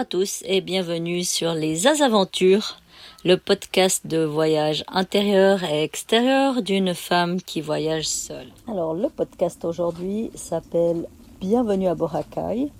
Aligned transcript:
à 0.00 0.06
tous 0.06 0.42
et 0.46 0.62
bienvenue 0.62 1.24
sur 1.24 1.52
les 1.52 1.86
Azaventures, 1.86 2.78
le 3.22 3.36
podcast 3.36 4.06
de 4.06 4.24
voyage 4.24 4.82
intérieur 4.88 5.62
et 5.62 5.82
extérieur 5.82 6.62
d'une 6.62 6.94
femme 6.94 7.42
qui 7.42 7.60
voyage 7.60 8.08
seule. 8.08 8.46
Alors 8.66 8.94
le 8.94 9.10
podcast 9.10 9.62
aujourd'hui 9.62 10.30
s'appelle 10.34 11.06
Bienvenue 11.38 11.86
à 11.86 11.94
Boracay. 11.94 12.70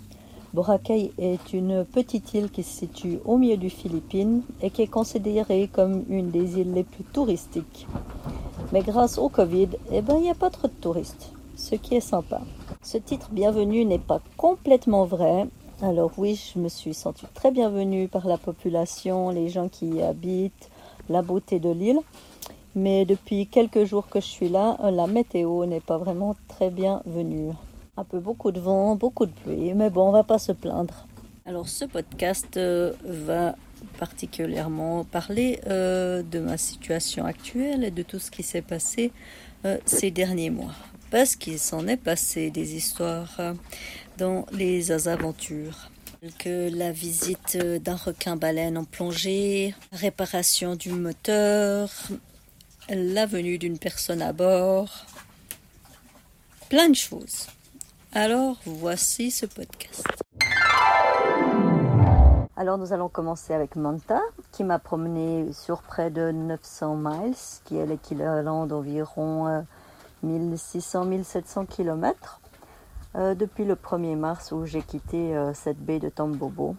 Boracay 0.54 1.12
est 1.18 1.52
une 1.52 1.84
petite 1.84 2.32
île 2.32 2.48
qui 2.48 2.62
se 2.62 2.78
situe 2.78 3.18
au 3.26 3.36
milieu 3.36 3.58
du 3.58 3.68
Philippines 3.68 4.40
et 4.62 4.70
qui 4.70 4.80
est 4.80 4.86
considérée 4.86 5.68
comme 5.70 6.06
une 6.08 6.30
des 6.30 6.58
îles 6.58 6.72
les 6.72 6.84
plus 6.84 7.04
touristiques. 7.04 7.86
Mais 8.72 8.80
grâce 8.80 9.18
au 9.18 9.28
Covid, 9.28 9.68
eh 9.92 10.00
ben, 10.00 10.16
il 10.16 10.22
n'y 10.22 10.30
a 10.30 10.34
pas 10.34 10.48
trop 10.48 10.68
de 10.68 10.80
touristes, 10.80 11.34
ce 11.54 11.74
qui 11.74 11.96
est 11.96 12.00
sympa. 12.00 12.40
Ce 12.82 12.96
titre 12.96 13.28
Bienvenue 13.30 13.84
n'est 13.84 13.98
pas 13.98 14.22
complètement 14.38 15.04
vrai. 15.04 15.46
Alors 15.82 16.12
oui, 16.18 16.38
je 16.54 16.58
me 16.58 16.68
suis 16.68 16.92
sentie 16.92 17.26
très 17.32 17.50
bienvenue 17.50 18.06
par 18.06 18.26
la 18.26 18.36
population, 18.36 19.30
les 19.30 19.48
gens 19.48 19.68
qui 19.68 19.88
y 19.88 20.02
habitent, 20.02 20.68
la 21.08 21.22
beauté 21.22 21.58
de 21.58 21.70
l'île. 21.70 22.00
Mais 22.74 23.06
depuis 23.06 23.46
quelques 23.46 23.84
jours 23.84 24.08
que 24.08 24.20
je 24.20 24.26
suis 24.26 24.50
là, 24.50 24.76
la 24.90 25.06
météo 25.06 25.64
n'est 25.64 25.80
pas 25.80 25.96
vraiment 25.96 26.36
très 26.48 26.70
bienvenue 26.70 27.52
un 27.96 28.04
peu 28.04 28.20
beaucoup 28.20 28.52
de 28.52 28.60
vent, 28.60 28.94
beaucoup 28.94 29.26
de 29.26 29.32
pluie, 29.32 29.74
mais 29.74 29.90
bon, 29.90 30.08
on 30.08 30.12
va 30.12 30.22
pas 30.22 30.38
se 30.38 30.52
plaindre. 30.52 31.06
Alors 31.46 31.68
ce 31.68 31.84
podcast 31.84 32.56
euh, 32.56 32.92
va 33.04 33.56
particulièrement 33.98 35.04
parler 35.04 35.60
euh, 35.66 36.22
de 36.22 36.38
ma 36.38 36.56
situation 36.56 37.24
actuelle 37.24 37.84
et 37.84 37.90
de 37.90 38.02
tout 38.02 38.18
ce 38.18 38.30
qui 38.30 38.42
s'est 38.42 38.62
passé 38.62 39.12
euh, 39.64 39.78
ces 39.84 40.10
derniers 40.10 40.50
mois. 40.50 40.74
Parce 41.10 41.36
qu'il 41.36 41.58
s'en 41.58 41.88
est 41.88 41.96
passé 41.96 42.50
des 42.50 42.76
histoires 42.76 43.40
les 44.52 45.08
aventures 45.08 45.90
que 46.38 46.70
la 46.76 46.92
visite 46.92 47.56
d'un 47.56 47.96
requin-baleine 47.96 48.76
en 48.76 48.84
plongée, 48.84 49.74
réparation 49.92 50.76
du 50.76 50.92
moteur, 50.92 51.90
la 52.88 53.26
venue 53.26 53.56
d'une 53.56 53.78
personne 53.78 54.20
à 54.20 54.32
bord, 54.32 55.06
plein 56.68 56.88
de 56.88 56.96
choses. 56.96 57.46
Alors 58.12 58.58
voici 58.64 59.30
ce 59.30 59.46
podcast. 59.46 60.04
Alors 62.56 62.76
nous 62.76 62.92
allons 62.92 63.08
commencer 63.08 63.54
avec 63.54 63.74
Manta, 63.76 64.20
qui 64.52 64.64
m'a 64.64 64.78
promené 64.78 65.50
sur 65.52 65.80
près 65.80 66.10
de 66.10 66.30
900 66.30 66.96
miles, 66.96 67.34
qui 67.64 67.78
est 67.78 67.86
l'équivalent 67.86 68.66
d'environ 68.66 69.64
1600-1700 70.22 71.66
km, 71.66 72.39
euh, 73.16 73.34
depuis 73.34 73.64
le 73.64 73.74
1er 73.74 74.16
mars 74.16 74.52
où 74.52 74.66
j'ai 74.66 74.82
quitté 74.82 75.36
euh, 75.36 75.52
cette 75.52 75.78
baie 75.78 75.98
de 75.98 76.08
Tambobo. 76.08 76.76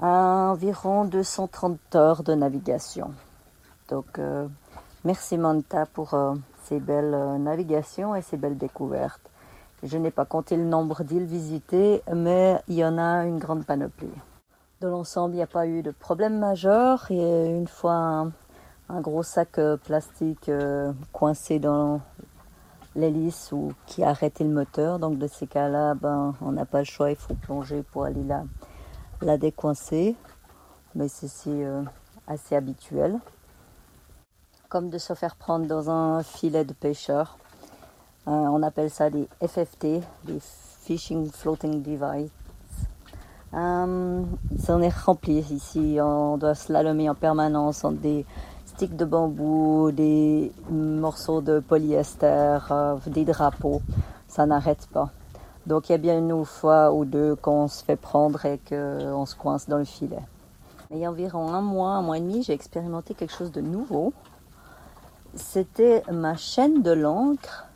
environ 0.00 1.06
230 1.06 1.96
heures 1.96 2.22
de 2.22 2.34
navigation. 2.34 3.12
Donc 3.88 4.18
euh, 4.18 4.46
merci 5.04 5.38
Manta 5.38 5.86
pour 5.86 6.14
ces 6.64 6.78
belles 6.78 7.38
navigations 7.40 8.14
et 8.14 8.20
ces 8.20 8.36
belles 8.36 8.58
découvertes. 8.58 9.30
Je 9.82 9.96
n'ai 9.96 10.10
pas 10.10 10.26
compté 10.26 10.56
le 10.56 10.64
nombre 10.64 11.04
d'îles 11.04 11.24
visitées, 11.24 12.02
mais 12.14 12.60
il 12.68 12.74
y 12.74 12.84
en 12.84 12.98
a 12.98 13.24
une 13.24 13.38
grande 13.38 13.64
panoplie. 13.64 14.10
Dans 14.80 14.90
l'ensemble, 14.90 15.34
il 15.34 15.36
n'y 15.38 15.42
a 15.42 15.46
pas 15.46 15.66
eu 15.66 15.82
de 15.82 15.90
problème 15.92 16.38
majeur. 16.38 17.10
Et 17.10 17.56
une 17.56 17.68
fois 17.68 18.28
un, 18.88 19.00
gros 19.00 19.22
sac 19.22 19.58
plastique 19.84 20.50
coincé 21.12 21.58
dans 21.60 22.00
l'hélice 22.96 23.52
ou 23.52 23.72
qui 23.86 24.02
a 24.02 24.10
arrêté 24.10 24.44
le 24.44 24.50
moteur. 24.50 24.98
Donc, 24.98 25.18
de 25.18 25.26
ces 25.26 25.46
cas-là, 25.46 25.94
ben, 25.94 26.34
on 26.40 26.52
n'a 26.52 26.64
pas 26.64 26.80
le 26.80 26.84
choix, 26.84 27.10
il 27.10 27.16
faut 27.16 27.34
plonger 27.34 27.82
pour 27.82 28.04
aller 28.04 28.24
la, 28.24 28.44
la 29.22 29.38
décoincer. 29.38 30.16
Mais 30.94 31.08
c'est 31.08 31.28
euh, 31.46 31.82
assez 32.26 32.56
habituel. 32.56 33.18
Comme 34.68 34.90
de 34.90 34.98
se 34.98 35.14
faire 35.14 35.36
prendre 35.36 35.66
dans 35.66 35.90
un 35.90 36.22
filet 36.22 36.64
de 36.64 36.72
pêcheur. 36.72 37.38
Euh, 38.26 38.30
on 38.30 38.62
appelle 38.62 38.90
ça 38.90 39.08
des 39.08 39.28
FFT, 39.46 40.02
des 40.24 40.38
Fishing 40.40 41.30
Floating 41.30 41.82
Device. 41.82 42.30
Euh, 43.54 44.22
ça 44.58 44.76
en 44.76 44.82
est 44.82 44.94
rempli 44.94 45.38
ici. 45.38 45.98
On 46.00 46.36
doit 46.36 46.54
slalomer 46.54 47.08
en 47.08 47.14
permanence 47.14 47.84
entre 47.84 48.00
des 48.00 48.26
sticks 48.78 48.94
de 48.94 49.04
bambou, 49.04 49.90
des 49.90 50.52
morceaux 50.70 51.40
de 51.40 51.58
polyester, 51.58 52.58
euh, 52.70 52.96
des 53.08 53.24
drapeaux. 53.24 53.82
Ça 54.28 54.46
n'arrête 54.46 54.86
pas. 54.92 55.10
Donc 55.66 55.88
il 55.88 55.92
y 55.92 55.94
a 55.96 55.98
bien 55.98 56.16
une 56.16 56.44
fois 56.44 56.92
ou 56.92 57.04
deux 57.04 57.34
qu'on 57.34 57.66
se 57.66 57.82
fait 57.82 57.96
prendre 57.96 58.44
et 58.46 58.60
qu'on 58.68 59.26
se 59.26 59.34
coince 59.34 59.68
dans 59.68 59.78
le 59.78 59.84
filet. 59.84 60.22
il 60.92 60.98
y 60.98 61.04
a 61.04 61.10
environ 61.10 61.52
un 61.52 61.60
mois, 61.60 61.90
un 61.90 62.02
mois 62.02 62.18
et 62.18 62.20
demi, 62.20 62.44
j'ai 62.44 62.52
expérimenté 62.52 63.14
quelque 63.14 63.34
chose 63.34 63.50
de 63.50 63.60
nouveau. 63.60 64.12
C'était 65.34 66.04
ma 66.12 66.36
chaîne 66.36 66.80
de 66.80 66.92
l'encre 66.92 67.66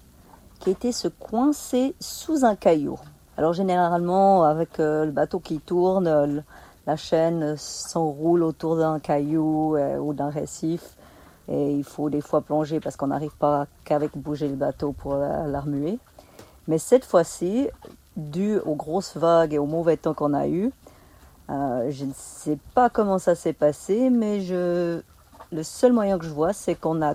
qui 0.61 0.71
était 0.71 0.93
se 0.93 1.09
coincer 1.09 1.97
sous 1.99 2.45
un 2.45 2.55
caillou. 2.55 3.01
Alors 3.37 3.55
généralement, 3.55 4.45
avec 4.45 4.79
euh, 4.79 5.05
le 5.05 5.11
bateau 5.11 5.41
qui 5.41 5.59
tourne, 5.59 6.45
la 6.87 6.97
chaîne 6.97 7.57
s'enroule 7.57 8.43
autour 8.43 8.77
d'un 8.77 8.99
caillou 8.99 9.77
euh, 9.77 9.99
ou 9.99 10.15
d'un 10.15 10.31
récif. 10.31 10.97
Et 11.49 11.73
il 11.73 11.85
faut 11.85 12.11
des 12.11 12.21
fois 12.21 12.41
plonger 12.41 12.81
parce 12.81 12.97
qu'on 12.97 13.09
n'arrive 13.09 13.37
pas 13.37 13.67
qu'avec 13.85 14.17
bouger 14.17 14.49
le 14.49 14.55
bateau 14.55 14.93
pour 14.93 15.17
la, 15.17 15.61
remuer. 15.61 15.99
Mais 16.69 16.79
cette 16.79 17.05
fois-ci, 17.05 17.69
dû 18.17 18.59
aux 18.59 18.75
grosses 18.75 19.17
vagues 19.17 19.55
et 19.55 19.59
au 19.59 19.67
mauvais 19.67 19.97
temps 19.97 20.15
qu'on 20.15 20.35
a 20.35 20.47
eu, 20.47 20.71
euh, 21.51 21.91
je 21.91 22.05
ne 22.05 22.13
sais 22.15 22.59
pas 22.75 22.89
comment 22.89 23.19
ça 23.19 23.35
s'est 23.35 23.53
passé, 23.53 24.09
mais 24.09 24.41
le 24.41 25.63
seul 25.63 25.93
moyen 25.93 26.19
que 26.19 26.25
je 26.25 26.31
vois, 26.31 26.53
c'est 26.53 26.77
qu'on 26.77 27.03
a, 27.03 27.15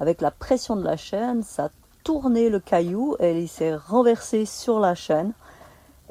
avec 0.00 0.20
la 0.20 0.32
pression 0.32 0.74
de 0.74 0.82
la 0.82 0.96
chaîne, 0.96 1.42
ça 1.42 1.70
tourné 2.02 2.48
le 2.48 2.60
caillou 2.60 3.16
et 3.20 3.40
il 3.40 3.48
s'est 3.48 3.74
renversé 3.74 4.44
sur 4.44 4.80
la 4.80 4.94
chaîne. 4.94 5.32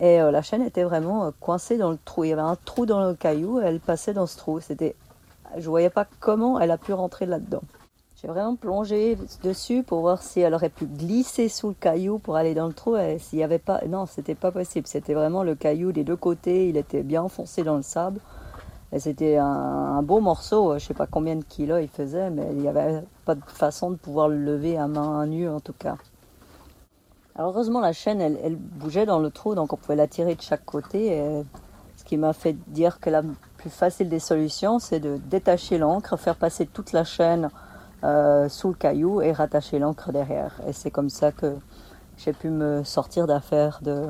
Et 0.01 0.19
euh, 0.19 0.31
la 0.31 0.41
chaîne 0.41 0.63
était 0.63 0.83
vraiment 0.83 1.25
euh, 1.25 1.31
coincée 1.39 1.77
dans 1.77 1.91
le 1.91 1.99
trou. 2.03 2.23
Il 2.23 2.29
y 2.29 2.33
avait 2.33 2.41
un 2.41 2.57
trou 2.65 2.85
dans 2.85 3.07
le 3.07 3.13
caillou 3.13 3.61
et 3.61 3.65
elle 3.65 3.79
passait 3.79 4.13
dans 4.13 4.25
ce 4.25 4.35
trou. 4.35 4.59
C'était, 4.59 4.95
je 5.57 5.69
voyais 5.69 5.91
pas 5.91 6.07
comment 6.19 6.59
elle 6.59 6.71
a 6.71 6.77
pu 6.77 6.91
rentrer 6.91 7.27
là-dedans. 7.27 7.61
J'ai 8.19 8.27
vraiment 8.27 8.55
plongé 8.55 9.17
dessus 9.43 9.83
pour 9.83 10.01
voir 10.01 10.21
si 10.21 10.41
elle 10.41 10.53
aurait 10.53 10.69
pu 10.69 10.85
glisser 10.85 11.49
sous 11.49 11.69
le 11.69 11.73
caillou 11.75 12.19
pour 12.19 12.35
aller 12.35 12.55
dans 12.55 12.67
le 12.67 12.73
trou. 12.73 12.97
Et 12.97 13.19
s'il 13.19 13.39
y 13.39 13.43
avait 13.43 13.59
pas, 13.59 13.81
non, 13.87 14.07
c'était 14.07 14.35
pas 14.35 14.51
possible. 14.51 14.87
C'était 14.87 15.13
vraiment 15.13 15.43
le 15.43 15.55
caillou 15.55 15.91
des 15.91 16.03
deux 16.03 16.17
côtés. 16.17 16.67
Il 16.67 16.77
était 16.77 17.03
bien 17.03 17.21
enfoncé 17.21 17.63
dans 17.63 17.77
le 17.77 17.83
sable. 17.83 18.19
Et 18.93 18.99
c'était 18.99 19.37
un, 19.37 20.01
beau 20.01 20.19
morceau, 20.19 20.77
je 20.77 20.85
sais 20.85 20.93
pas 20.93 21.07
combien 21.07 21.37
de 21.37 21.45
kilos 21.45 21.79
il 21.81 21.87
faisait, 21.87 22.29
mais 22.29 22.47
il 22.51 22.57
n'y 22.57 22.67
avait 22.67 23.01
pas 23.23 23.35
de 23.35 23.41
façon 23.45 23.89
de 23.91 23.95
pouvoir 23.95 24.27
le 24.27 24.35
lever 24.35 24.77
à 24.77 24.87
main 24.87 25.25
nue 25.27 25.47
en 25.47 25.61
tout 25.61 25.73
cas. 25.73 25.95
Alors 27.35 27.51
heureusement 27.51 27.79
la 27.79 27.93
chaîne 27.93 28.21
elle, 28.21 28.55
bougeait 28.55 29.05
dans 29.05 29.19
le 29.19 29.29
trou 29.31 29.55
donc 29.55 29.73
on 29.73 29.77
pouvait 29.77 29.95
la 29.95 30.07
tirer 30.07 30.35
de 30.35 30.41
chaque 30.41 30.65
côté. 30.65 31.43
ce 31.95 32.03
qui 32.03 32.17
m'a 32.17 32.33
fait 32.33 32.53
dire 32.67 32.99
que 32.99 33.09
la 33.09 33.21
plus 33.57 33.69
facile 33.69 34.09
des 34.09 34.19
solutions 34.19 34.79
c'est 34.79 34.99
de 34.99 35.17
détacher 35.29 35.77
l'encre, 35.77 36.17
faire 36.17 36.35
passer 36.35 36.65
toute 36.65 36.91
la 36.91 37.03
chaîne 37.03 37.49
euh, 38.03 38.49
sous 38.49 38.69
le 38.69 38.73
caillou 38.73 39.21
et 39.21 39.31
rattacher 39.31 39.77
l'encre 39.77 40.11
derrière. 40.11 40.59
Et 40.67 40.73
c'est 40.73 40.89
comme 40.89 41.09
ça 41.09 41.31
que 41.31 41.55
j'ai 42.17 42.33
pu 42.33 42.49
me 42.49 42.83
sortir 42.83 43.27
d'affaire 43.27 43.79
de, 43.83 44.07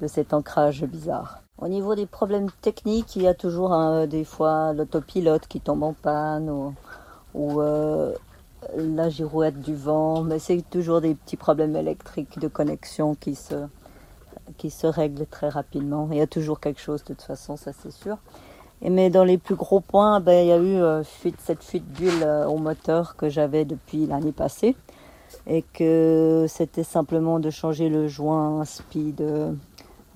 de 0.00 0.06
cet 0.06 0.32
ancrage 0.32 0.84
bizarre. 0.84 1.42
Au 1.58 1.68
niveau 1.68 1.94
des 1.94 2.06
problèmes 2.06 2.50
techniques, 2.62 3.16
il 3.16 3.22
y 3.22 3.28
a 3.28 3.34
toujours 3.34 3.72
hein, 3.72 4.06
des 4.06 4.24
fois 4.24 4.72
l'autopilote 4.72 5.46
qui 5.46 5.60
tombe 5.60 5.82
en 5.82 5.92
panne 5.92 6.48
ou, 7.34 7.60
euh, 7.60 8.14
la 8.76 9.08
girouette 9.08 9.60
du 9.60 9.74
vent, 9.74 10.22
mais 10.22 10.38
c'est 10.38 10.62
toujours 10.70 11.00
des 11.00 11.14
petits 11.14 11.36
problèmes 11.36 11.76
électriques 11.76 12.38
de 12.38 12.48
connexion 12.48 13.14
qui 13.14 13.34
se, 13.34 13.66
qui 14.58 14.70
se 14.70 14.86
règlent 14.86 15.26
très 15.26 15.48
rapidement. 15.48 16.08
Il 16.10 16.18
y 16.18 16.20
a 16.20 16.26
toujours 16.26 16.60
quelque 16.60 16.80
chose 16.80 17.02
de 17.02 17.08
toute 17.08 17.22
façon, 17.22 17.56
ça 17.56 17.72
c'est 17.72 17.92
sûr. 17.92 18.18
Mais 18.82 19.10
dans 19.10 19.24
les 19.24 19.36
plus 19.36 19.56
gros 19.56 19.80
points, 19.80 20.20
ben, 20.20 20.42
il 20.42 20.48
y 20.48 20.52
a 20.52 20.56
eu 20.56 20.82
euh, 20.82 21.02
cette 21.38 21.62
fuite 21.62 21.92
d'huile 21.92 22.22
euh, 22.22 22.46
au 22.46 22.56
moteur 22.56 23.16
que 23.16 23.28
j'avais 23.28 23.66
depuis 23.66 24.06
l'année 24.06 24.32
passée 24.32 24.74
et 25.46 25.62
que 25.74 26.46
c'était 26.48 26.84
simplement 26.84 27.40
de 27.40 27.50
changer 27.50 27.88
le 27.88 28.08
joint 28.08 28.64
speed 28.64 29.22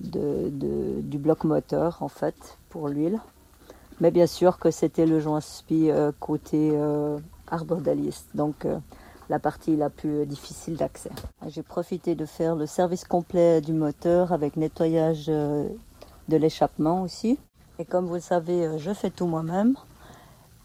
de, 0.01 1.01
du 1.01 1.17
bloc 1.17 1.43
moteur 1.43 1.97
en 2.01 2.09
fait 2.09 2.57
pour 2.69 2.89
l'huile. 2.89 3.19
Mais 4.01 4.11
bien 4.11 4.27
sûr 4.27 4.59
que 4.59 4.71
c'était 4.71 5.05
le 5.05 5.19
joint 5.19 5.41
spi 5.41 5.89
euh, 5.89 6.11
côté 6.19 6.73
euh, 7.51 7.55
arbre 7.55 7.77
d'alice, 7.77 8.25
donc 8.33 8.65
euh, 8.65 8.77
la 9.29 9.39
partie 9.39 9.75
la 9.75 9.89
plus 9.89 10.25
difficile 10.25 10.77
d'accès. 10.77 11.09
J'ai 11.47 11.63
profité 11.63 12.15
de 12.15 12.25
faire 12.25 12.55
le 12.55 12.65
service 12.65 13.05
complet 13.05 13.61
du 13.61 13.73
moteur 13.73 14.31
avec 14.31 14.55
nettoyage 14.55 15.27
de 15.27 15.67
l'échappement 16.29 17.01
aussi. 17.01 17.39
Et 17.79 17.85
comme 17.85 18.05
vous 18.05 18.15
le 18.15 18.19
savez, 18.19 18.77
je 18.77 18.93
fais 18.93 19.09
tout 19.09 19.25
moi-même. 19.25 19.75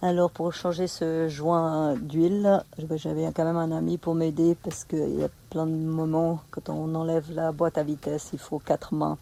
Alors 0.03 0.31
pour 0.31 0.53
changer 0.53 0.87
ce 0.87 1.29
joint 1.29 1.94
d'huile, 1.94 2.62
j'avais 2.97 3.31
quand 3.35 3.44
même 3.44 3.56
un 3.56 3.73
ami 3.73 3.97
pour 3.97 4.15
m'aider 4.15 4.56
parce 4.62 4.85
qu'il 4.85 5.19
y 5.19 5.25
a 5.25 5.29
plein 5.50 5.67
de 5.67 5.73
moments 5.73 6.41
quand 6.50 6.69
on 6.69 6.94
enlève 6.94 7.32
la 7.32 7.53
boîte 7.53 7.79
à 7.79 7.82
vitesse, 7.82 8.31
il 8.32 8.38
faut 8.38 8.59
quatre 8.59 8.94
mains 8.94 9.19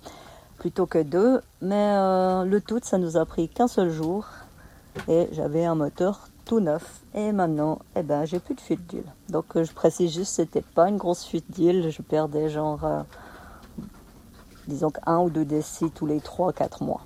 plutôt 0.59 0.87
que 0.87 1.03
deux. 1.03 1.41
Mais 1.63 1.95
euh, 1.97 2.45
le 2.45 2.61
tout, 2.61 2.81
ça 2.83 2.99
nous 2.99 3.17
a 3.17 3.25
pris 3.25 3.49
qu'un 3.49 3.69
seul 3.69 3.91
jour. 3.91 4.27
Et 5.07 5.29
j'avais 5.33 5.65
un 5.65 5.75
moteur 5.75 6.29
tout 6.49 6.61
neuf. 6.61 7.03
Et 7.15 7.31
maintenant, 7.31 7.79
eh 7.95 8.03
ben, 8.03 8.25
j'ai 8.25 8.41
plus 8.41 8.55
de 8.55 8.61
fuite 8.61 8.85
d'huile. 8.89 9.13
Donc 9.29 9.57
euh, 9.57 9.63
je 9.63 9.73
précise 9.73 10.13
juste, 10.13 10.33
c'était 10.33 10.63
pas 10.63 10.89
une 10.89 10.97
grosse 10.97 11.25
fuite 11.25 11.51
d'huile. 11.53 11.91
Je 11.91 12.03
perdais 12.03 12.49
genre, 12.49 12.85
euh, 12.85 13.03
disons 14.67 14.91
un 15.07 15.19
ou 15.19 15.31
deux 15.31 15.45
décis 15.45 15.91
tous 15.95 16.07
les 16.07 16.19
3-4 16.19 16.83
mois. 16.83 17.03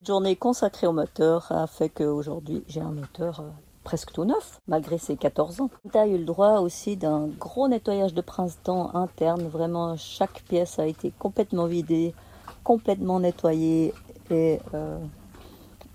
Une 0.00 0.06
journée 0.06 0.36
consacrée 0.36 0.86
au 0.86 0.92
moteur 0.92 1.50
a 1.50 1.66
fait 1.66 1.88
qu'aujourd'hui, 1.88 2.62
j'ai 2.68 2.80
un 2.80 2.92
moteur 2.92 3.42
presque 3.82 4.12
tout 4.12 4.24
neuf, 4.24 4.60
malgré 4.68 4.98
ses 4.98 5.16
14 5.16 5.60
ans. 5.60 5.70
Tu 5.90 5.98
as 5.98 6.06
eu 6.06 6.18
le 6.18 6.24
droit 6.24 6.60
aussi 6.60 6.96
d'un 6.96 7.26
gros 7.26 7.68
nettoyage 7.68 8.14
de 8.14 8.20
printemps 8.20 8.94
interne. 8.94 9.48
Vraiment, 9.48 9.96
chaque 9.96 10.42
pièce 10.42 10.78
a 10.78 10.86
été 10.86 11.12
complètement 11.18 11.66
vidée, 11.66 12.14
complètement 12.62 13.18
nettoyée 13.18 13.92
et 14.30 14.60
euh, 14.74 14.98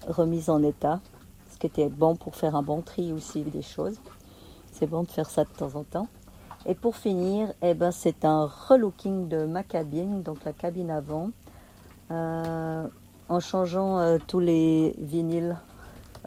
remise 0.08 0.50
en 0.50 0.62
état. 0.62 1.00
Était 1.64 1.90
bon 1.90 2.16
pour 2.16 2.36
faire 2.36 2.56
un 2.56 2.64
bon 2.64 2.82
tri 2.82 3.14
aussi 3.14 3.44
des 3.44 3.62
choses. 3.62 4.00
C'est 4.72 4.88
bon 4.88 5.04
de 5.04 5.12
faire 5.12 5.30
ça 5.30 5.44
de 5.44 5.50
temps 5.50 5.76
en 5.76 5.84
temps. 5.84 6.08
Et 6.66 6.74
pour 6.74 6.96
finir, 6.96 7.54
eh 7.62 7.76
ben, 7.76 7.92
c'est 7.92 8.26
un 8.26 8.46
relooking 8.46 9.28
de 9.28 9.46
ma 9.46 9.62
cabine, 9.64 10.24
donc 10.24 10.44
la 10.44 10.54
cabine 10.54 10.90
avant, 10.90 11.30
euh, 12.10 12.88
en 13.30 13.40
changeant 13.40 14.00
euh, 14.00 14.18
tous 14.26 14.40
les 14.40 14.96
vinyles 14.98 15.56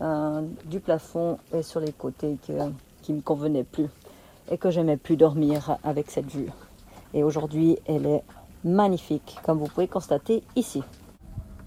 euh, 0.00 0.42
du 0.66 0.78
plafond 0.78 1.38
et 1.52 1.62
sur 1.62 1.80
les 1.80 1.92
côtés 1.92 2.38
que, 2.46 2.52
qui 3.02 3.12
me 3.12 3.20
convenaient 3.20 3.64
plus 3.64 3.88
et 4.50 4.58
que 4.58 4.70
j'aimais 4.70 4.96
plus 4.96 5.16
dormir 5.16 5.78
avec 5.82 6.10
cette 6.10 6.30
vue. 6.30 6.50
Et 7.12 7.24
aujourd'hui, 7.24 7.78
elle 7.86 8.06
est 8.06 8.22
magnifique, 8.64 9.38
comme 9.44 9.58
vous 9.58 9.66
pouvez 9.66 9.88
constater 9.88 10.44
ici. 10.54 10.82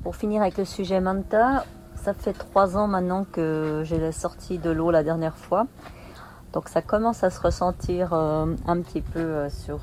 Pour 0.04 0.16
finir 0.16 0.42
avec 0.42 0.58
le 0.58 0.66
sujet 0.66 1.02
Manta, 1.02 1.66
ça 1.98 2.14
fait 2.14 2.34
trois 2.34 2.78
ans 2.78 2.88
maintenant 2.88 3.26
que 3.32 3.82
j'ai 3.84 4.12
sorti 4.12 4.58
de 4.58 4.70
l'eau 4.70 4.92
la 4.92 5.04
dernière 5.04 5.38
fois. 5.38 5.68
Donc 6.54 6.70
ça 6.70 6.82
commence 6.82 7.24
à 7.24 7.30
se 7.30 7.42
ressentir 7.42 8.14
euh, 8.14 8.56
un 8.66 8.82
petit 8.82 9.02
peu 9.02 9.20
euh, 9.20 9.50
sur 9.50 9.82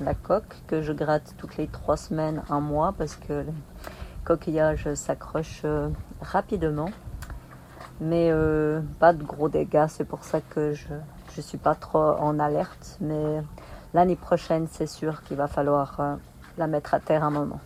la 0.00 0.14
coque 0.14 0.56
que 0.66 0.82
je 0.82 0.92
gratte 0.92 1.34
toutes 1.38 1.56
les 1.56 1.68
trois 1.68 1.96
semaines, 1.96 2.42
un 2.50 2.60
mois, 2.60 2.92
parce 2.98 3.16
que 3.16 3.32
le 3.32 3.52
coquillage 4.24 4.92
s'accroche 4.94 5.64
rapidement 6.20 6.90
mais 8.00 8.30
euh, 8.30 8.80
pas 8.98 9.12
de 9.12 9.22
gros 9.22 9.48
dégâts. 9.48 9.86
C'est 9.88 10.04
pour 10.04 10.24
ça 10.24 10.40
que 10.40 10.72
je 10.72 10.88
ne 11.36 11.42
suis 11.42 11.58
pas 11.58 11.74
trop 11.74 11.98
en 11.98 12.38
alerte. 12.38 12.96
Mais 13.00 13.42
l'année 13.94 14.16
prochaine, 14.16 14.66
c'est 14.70 14.86
sûr 14.86 15.22
qu'il 15.22 15.36
va 15.36 15.46
falloir 15.46 16.00
euh, 16.00 16.16
la 16.58 16.66
mettre 16.66 16.94
à 16.94 17.00
terre 17.00 17.24
un 17.24 17.30
moment. 17.30 17.60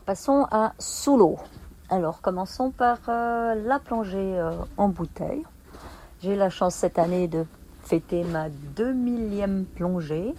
Passons 0.00 0.46
à 0.50 0.72
sous 0.78 1.16
l'eau. 1.16 1.36
Alors, 1.90 2.20
commençons 2.22 2.70
par 2.70 2.98
euh, 3.08 3.54
la 3.54 3.78
plongée 3.78 4.40
en 4.76 4.88
bouteille. 4.88 5.44
J'ai 6.20 6.36
la 6.36 6.50
chance 6.50 6.74
cette 6.74 6.98
année 6.98 7.28
de 7.28 7.44
fêter 7.82 8.24
ma 8.24 8.48
2000e 8.48 9.64
plongée. 9.64 10.34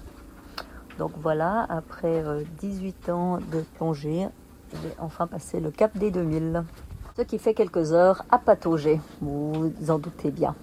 Donc 0.97 1.11
voilà, 1.17 1.65
après 1.69 2.23
18 2.59 3.09
ans 3.09 3.39
de 3.51 3.63
plongée, 3.75 4.27
j'ai 4.71 4.93
enfin 4.99 5.27
passé 5.27 5.59
le 5.59 5.71
cap 5.71 5.97
des 5.97 6.11
2000. 6.11 6.63
Ce 7.17 7.21
qui 7.21 7.37
fait 7.37 7.53
quelques 7.53 7.93
heures 7.93 8.23
à 8.31 8.39
patauger, 8.39 8.99
vous 9.21 9.71
en 9.87 9.99
doutez 9.99 10.31
bien. 10.31 10.55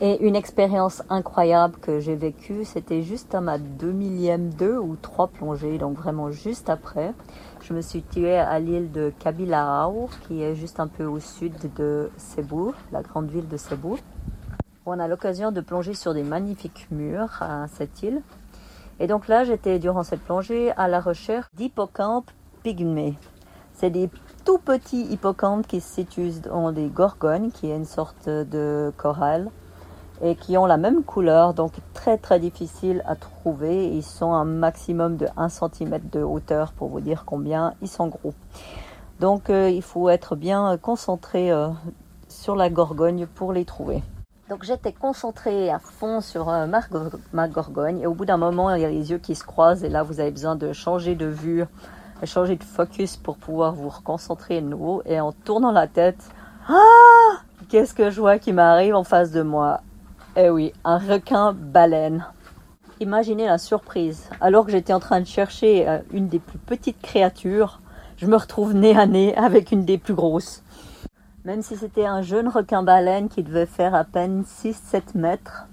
Et 0.00 0.26
une 0.26 0.34
expérience 0.34 1.04
incroyable 1.08 1.76
que 1.80 2.00
j'ai 2.00 2.16
vécue, 2.16 2.64
c'était 2.64 3.02
juste 3.02 3.32
à 3.32 3.40
ma 3.40 3.58
2000e 3.58 4.48
deux 4.56 4.76
ou 4.76 4.96
trois 4.96 5.28
plongées, 5.28 5.78
donc 5.78 5.96
vraiment 5.96 6.32
juste 6.32 6.68
après. 6.68 7.14
Je 7.62 7.72
me 7.72 7.80
suis 7.80 8.02
tuée 8.02 8.36
à 8.36 8.58
l'île 8.58 8.90
de 8.90 9.12
Kabilao, 9.20 10.10
qui 10.26 10.42
est 10.42 10.56
juste 10.56 10.80
un 10.80 10.88
peu 10.88 11.04
au 11.04 11.20
sud 11.20 11.54
de 11.76 12.10
Cebu, 12.16 12.72
la 12.90 13.02
grande 13.02 13.30
ville 13.30 13.46
de 13.46 13.56
Cebu. 13.56 13.94
On 14.84 14.98
a 14.98 15.06
l'occasion 15.06 15.52
de 15.52 15.60
plonger 15.60 15.94
sur 15.94 16.12
des 16.12 16.24
magnifiques 16.24 16.88
murs 16.90 17.40
à 17.40 17.68
cette 17.68 18.02
île. 18.02 18.20
Et 18.98 19.06
donc 19.06 19.28
là, 19.28 19.44
j'étais 19.44 19.78
durant 19.78 20.02
cette 20.02 20.22
plongée 20.22 20.72
à 20.72 20.88
la 20.88 21.00
recherche 21.00 21.46
d'hippocampes 21.54 22.30
pygmées. 22.64 23.16
C'est 23.72 23.90
des 23.90 24.10
tout 24.44 24.58
petits 24.58 25.02
hippocampes 25.02 25.68
qui 25.68 25.80
se 25.80 25.94
situent 25.94 26.40
dans 26.42 26.72
des 26.72 26.88
gorgones, 26.88 27.52
qui 27.52 27.70
est 27.70 27.76
une 27.76 27.84
sorte 27.84 28.28
de 28.28 28.92
corail, 28.96 29.48
et 30.22 30.36
qui 30.36 30.56
ont 30.56 30.66
la 30.66 30.76
même 30.76 31.02
couleur, 31.02 31.54
donc 31.54 31.72
très 31.92 32.18
très 32.18 32.38
difficile 32.38 33.02
à 33.06 33.16
trouver. 33.16 33.88
Ils 33.88 34.02
sont 34.02 34.32
un 34.32 34.44
maximum 34.44 35.16
de 35.16 35.26
1 35.36 35.48
cm 35.48 35.98
de 36.12 36.20
hauteur 36.20 36.72
pour 36.72 36.88
vous 36.88 37.00
dire 37.00 37.24
combien 37.26 37.74
ils 37.82 37.88
sont 37.88 38.08
gros. 38.08 38.34
Donc 39.20 39.50
euh, 39.50 39.70
il 39.70 39.82
faut 39.82 40.08
être 40.08 40.36
bien 40.36 40.76
concentré 40.78 41.50
euh, 41.50 41.68
sur 42.28 42.56
la 42.56 42.70
gorgogne 42.70 43.26
pour 43.26 43.52
les 43.52 43.64
trouver. 43.64 44.02
Donc 44.50 44.64
j'étais 44.64 44.92
concentrée 44.92 45.70
à 45.70 45.78
fond 45.78 46.20
sur 46.20 46.48
euh, 46.48 46.66
ma, 46.66 46.80
ma, 47.32 47.48
gorgogne 47.48 48.00
et 48.00 48.06
au 48.06 48.14
bout 48.14 48.26
d'un 48.26 48.36
moment 48.36 48.74
il 48.74 48.82
y 48.82 48.84
a 48.84 48.90
les 48.90 49.10
yeux 49.10 49.18
qui 49.18 49.34
se 49.34 49.44
croisent 49.44 49.84
et 49.84 49.88
là 49.88 50.02
vous 50.02 50.20
avez 50.20 50.30
besoin 50.30 50.54
de 50.54 50.72
changer 50.72 51.14
de 51.14 51.26
vue 51.26 51.64
changer 52.26 52.56
de 52.56 52.64
focus 52.64 53.16
pour 53.16 53.36
pouvoir 53.36 53.74
vous 53.74 53.88
reconcentrer 53.88 54.60
de 54.60 54.66
nouveau. 54.66 55.02
Et 55.06 55.20
en 55.20 55.32
tournant 55.32 55.72
la 55.72 55.86
tête, 55.86 56.22
ah, 56.68 57.40
qu'est-ce 57.68 57.94
que 57.94 58.10
je 58.10 58.20
vois 58.20 58.38
qui 58.38 58.52
m'arrive 58.52 58.94
en 58.94 59.04
face 59.04 59.30
de 59.30 59.42
moi? 59.42 59.80
Eh 60.36 60.50
oui, 60.50 60.72
un 60.84 60.98
requin 60.98 61.52
baleine. 61.52 62.26
Imaginez 62.98 63.46
la 63.46 63.58
surprise. 63.58 64.28
Alors 64.40 64.66
que 64.66 64.72
j'étais 64.72 64.92
en 64.92 64.98
train 64.98 65.20
de 65.20 65.26
chercher 65.26 65.88
euh, 65.88 66.00
une 66.12 66.26
des 66.26 66.40
plus 66.40 66.58
petites 66.58 67.00
créatures, 67.00 67.80
je 68.16 68.26
me 68.26 68.34
retrouve 68.34 68.74
nez 68.74 68.98
à 68.98 69.06
nez 69.06 69.36
avec 69.36 69.70
une 69.70 69.84
des 69.84 69.96
plus 69.96 70.14
grosses. 70.14 70.64
Même 71.44 71.62
si 71.62 71.76
c'était 71.76 72.06
un 72.06 72.22
jeune 72.22 72.48
requin 72.48 72.82
baleine 72.82 73.28
qui 73.28 73.44
devait 73.44 73.66
faire 73.66 73.94
à 73.94 74.02
peine 74.02 74.42
6-7 74.42 75.16
mètres, 75.16 75.68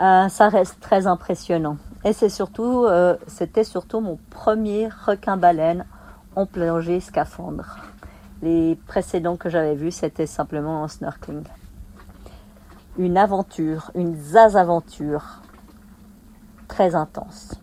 euh, 0.00 0.28
ça 0.28 0.48
reste 0.48 0.78
très 0.78 1.08
impressionnant. 1.08 1.76
Et 2.04 2.12
euh, 2.60 3.16
c'était 3.26 3.64
surtout 3.64 3.98
mon 3.98 4.16
premier 4.30 4.88
requin-baleine 5.06 5.84
en 6.36 6.46
plongée 6.46 7.00
scaphandre. 7.00 7.78
Les 8.42 8.78
précédents 8.86 9.36
que 9.36 9.48
j'avais 9.48 9.74
vus, 9.74 9.90
c'était 9.90 10.26
simplement 10.26 10.84
en 10.84 10.88
snorkeling. 10.88 11.42
Une 12.98 13.16
aventure, 13.16 13.92
une 13.94 14.16
zaz-aventure 14.16 15.40
très 16.66 16.96
intense. 16.96 17.54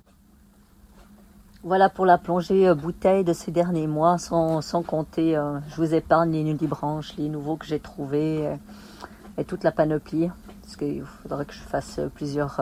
Voilà 1.62 1.90
pour 1.90 2.06
la 2.06 2.18
plongée 2.18 2.70
euh, 2.70 2.74
bouteille 2.74 3.26
de 3.26 3.34
ces 3.34 3.52
derniers 3.52 3.88
mois, 3.88 4.18
sans, 4.18 4.62
compter, 4.88 5.36
euh, 5.36 5.60
je 5.68 5.76
vous 5.76 5.94
épargne 5.94 6.32
les 6.32 6.44
nudibranches, 6.46 7.18
les 7.18 7.28
nouveaux 7.28 7.58
que 7.58 7.66
j'ai 7.66 7.82
trouvés 7.82 8.56
et 9.38 9.44
toute 9.44 9.66
la 9.66 9.74
panoplie, 9.74 10.32
parce 10.62 10.78
qu'il 10.78 11.04
faudrait 11.04 11.44
que 11.44 11.54
je 11.54 11.60
fasse 11.60 12.00
plusieurs 12.14 12.62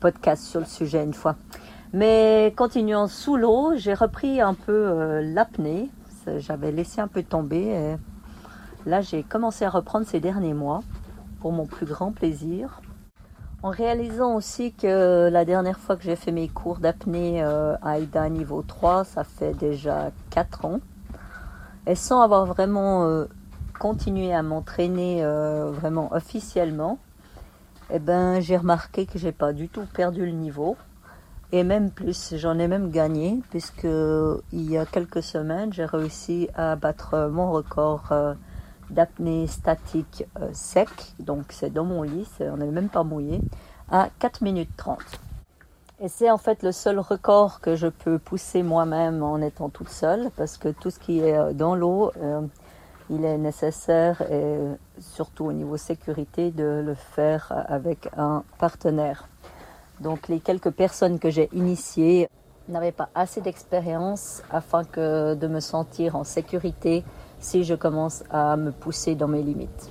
podcast 0.00 0.44
sur 0.44 0.60
le 0.60 0.66
sujet 0.66 1.04
une 1.04 1.12
fois. 1.12 1.36
Mais 1.92 2.54
continuant 2.56 3.08
sous 3.08 3.36
l'eau, 3.36 3.72
j'ai 3.76 3.92
repris 3.92 4.40
un 4.40 4.54
peu 4.54 4.72
euh, 4.72 5.20
l'apnée. 5.22 5.90
J'avais 6.38 6.72
laissé 6.72 7.02
un 7.02 7.08
peu 7.08 7.22
tomber. 7.22 7.96
là, 8.86 9.00
j'ai 9.02 9.22
commencé 9.22 9.64
à 9.66 9.70
reprendre 9.70 10.06
ces 10.06 10.20
derniers 10.20 10.54
mois 10.54 10.82
pour 11.40 11.52
mon 11.52 11.66
plus 11.66 11.86
grand 11.86 12.12
plaisir. 12.12 12.80
En 13.62 13.70
réalisant 13.70 14.36
aussi 14.36 14.72
que 14.72 15.28
la 15.30 15.44
dernière 15.44 15.78
fois 15.78 15.96
que 15.96 16.02
j'ai 16.02 16.16
fait 16.16 16.32
mes 16.32 16.48
cours 16.48 16.78
d'apnée 16.78 17.42
euh, 17.42 17.76
à 17.82 17.98
AIDA 17.98 18.28
niveau 18.28 18.62
3, 18.62 19.04
ça 19.04 19.24
fait 19.24 19.52
déjà 19.54 20.10
4 20.30 20.64
ans. 20.64 20.80
Et 21.86 21.94
sans 21.94 22.20
avoir 22.22 22.46
vraiment 22.46 23.04
euh, 23.04 23.26
continué 23.78 24.32
à 24.32 24.42
m'entraîner 24.42 25.22
vraiment 25.72 26.12
officiellement, 26.12 26.98
eh 27.92 27.98
ben, 27.98 28.40
j'ai 28.40 28.56
remarqué 28.56 29.06
que 29.06 29.18
j'ai 29.18 29.32
pas 29.32 29.52
du 29.52 29.68
tout 29.68 29.84
perdu 29.92 30.24
le 30.24 30.32
niveau. 30.32 30.76
Et 31.52 31.64
même 31.64 31.90
plus, 31.90 32.36
j'en 32.36 32.58
ai 32.60 32.68
même 32.68 32.90
gagné, 32.90 33.40
puisque 33.50 33.88
il 34.52 34.70
y 34.70 34.78
a 34.78 34.86
quelques 34.86 35.22
semaines, 35.22 35.72
j'ai 35.72 35.84
réussi 35.84 36.48
à 36.54 36.76
battre 36.76 37.28
mon 37.32 37.50
record 37.50 38.04
euh, 38.12 38.34
d'apnée 38.90 39.46
statique 39.46 40.24
euh, 40.40 40.50
sec. 40.52 40.88
Donc 41.18 41.46
c'est 41.50 41.70
dans 41.70 41.84
mon 41.84 42.02
lit, 42.02 42.28
on 42.40 42.56
n'est 42.56 42.66
même 42.66 42.88
pas 42.88 43.02
mouillé, 43.02 43.40
à 43.90 44.08
4 44.18 44.42
minutes 44.42 44.70
30. 44.76 44.98
Et 46.00 46.08
c'est 46.08 46.30
en 46.30 46.38
fait 46.38 46.62
le 46.62 46.72
seul 46.72 46.98
record 46.98 47.60
que 47.60 47.76
je 47.76 47.86
peux 47.86 48.18
pousser 48.18 48.62
moi-même 48.62 49.22
en 49.22 49.40
étant 49.40 49.68
toute 49.68 49.90
seule, 49.90 50.30
parce 50.36 50.56
que 50.56 50.68
tout 50.68 50.90
ce 50.90 50.98
qui 50.98 51.20
est 51.20 51.36
euh, 51.36 51.52
dans 51.52 51.74
l'eau, 51.74 52.12
il 53.10 53.24
est 53.24 53.38
nécessaire, 53.38 54.22
et 54.30 54.56
surtout 55.00 55.46
au 55.46 55.52
niveau 55.52 55.76
sécurité, 55.76 56.52
de 56.52 56.82
le 56.84 56.94
faire 56.94 57.52
avec 57.68 58.08
un 58.16 58.44
partenaire. 58.58 59.28
Donc 60.00 60.28
les 60.28 60.40
quelques 60.40 60.70
personnes 60.70 61.18
que 61.18 61.28
j'ai 61.28 61.50
initiées 61.52 62.28
n'avaient 62.68 62.92
pas 62.92 63.10
assez 63.14 63.40
d'expérience 63.40 64.42
afin 64.50 64.84
que 64.84 65.34
de 65.34 65.46
me 65.46 65.60
sentir 65.60 66.16
en 66.16 66.24
sécurité 66.24 67.04
si 67.40 67.64
je 67.64 67.74
commence 67.74 68.22
à 68.30 68.56
me 68.56 68.70
pousser 68.70 69.14
dans 69.14 69.28
mes 69.28 69.42
limites. 69.42 69.90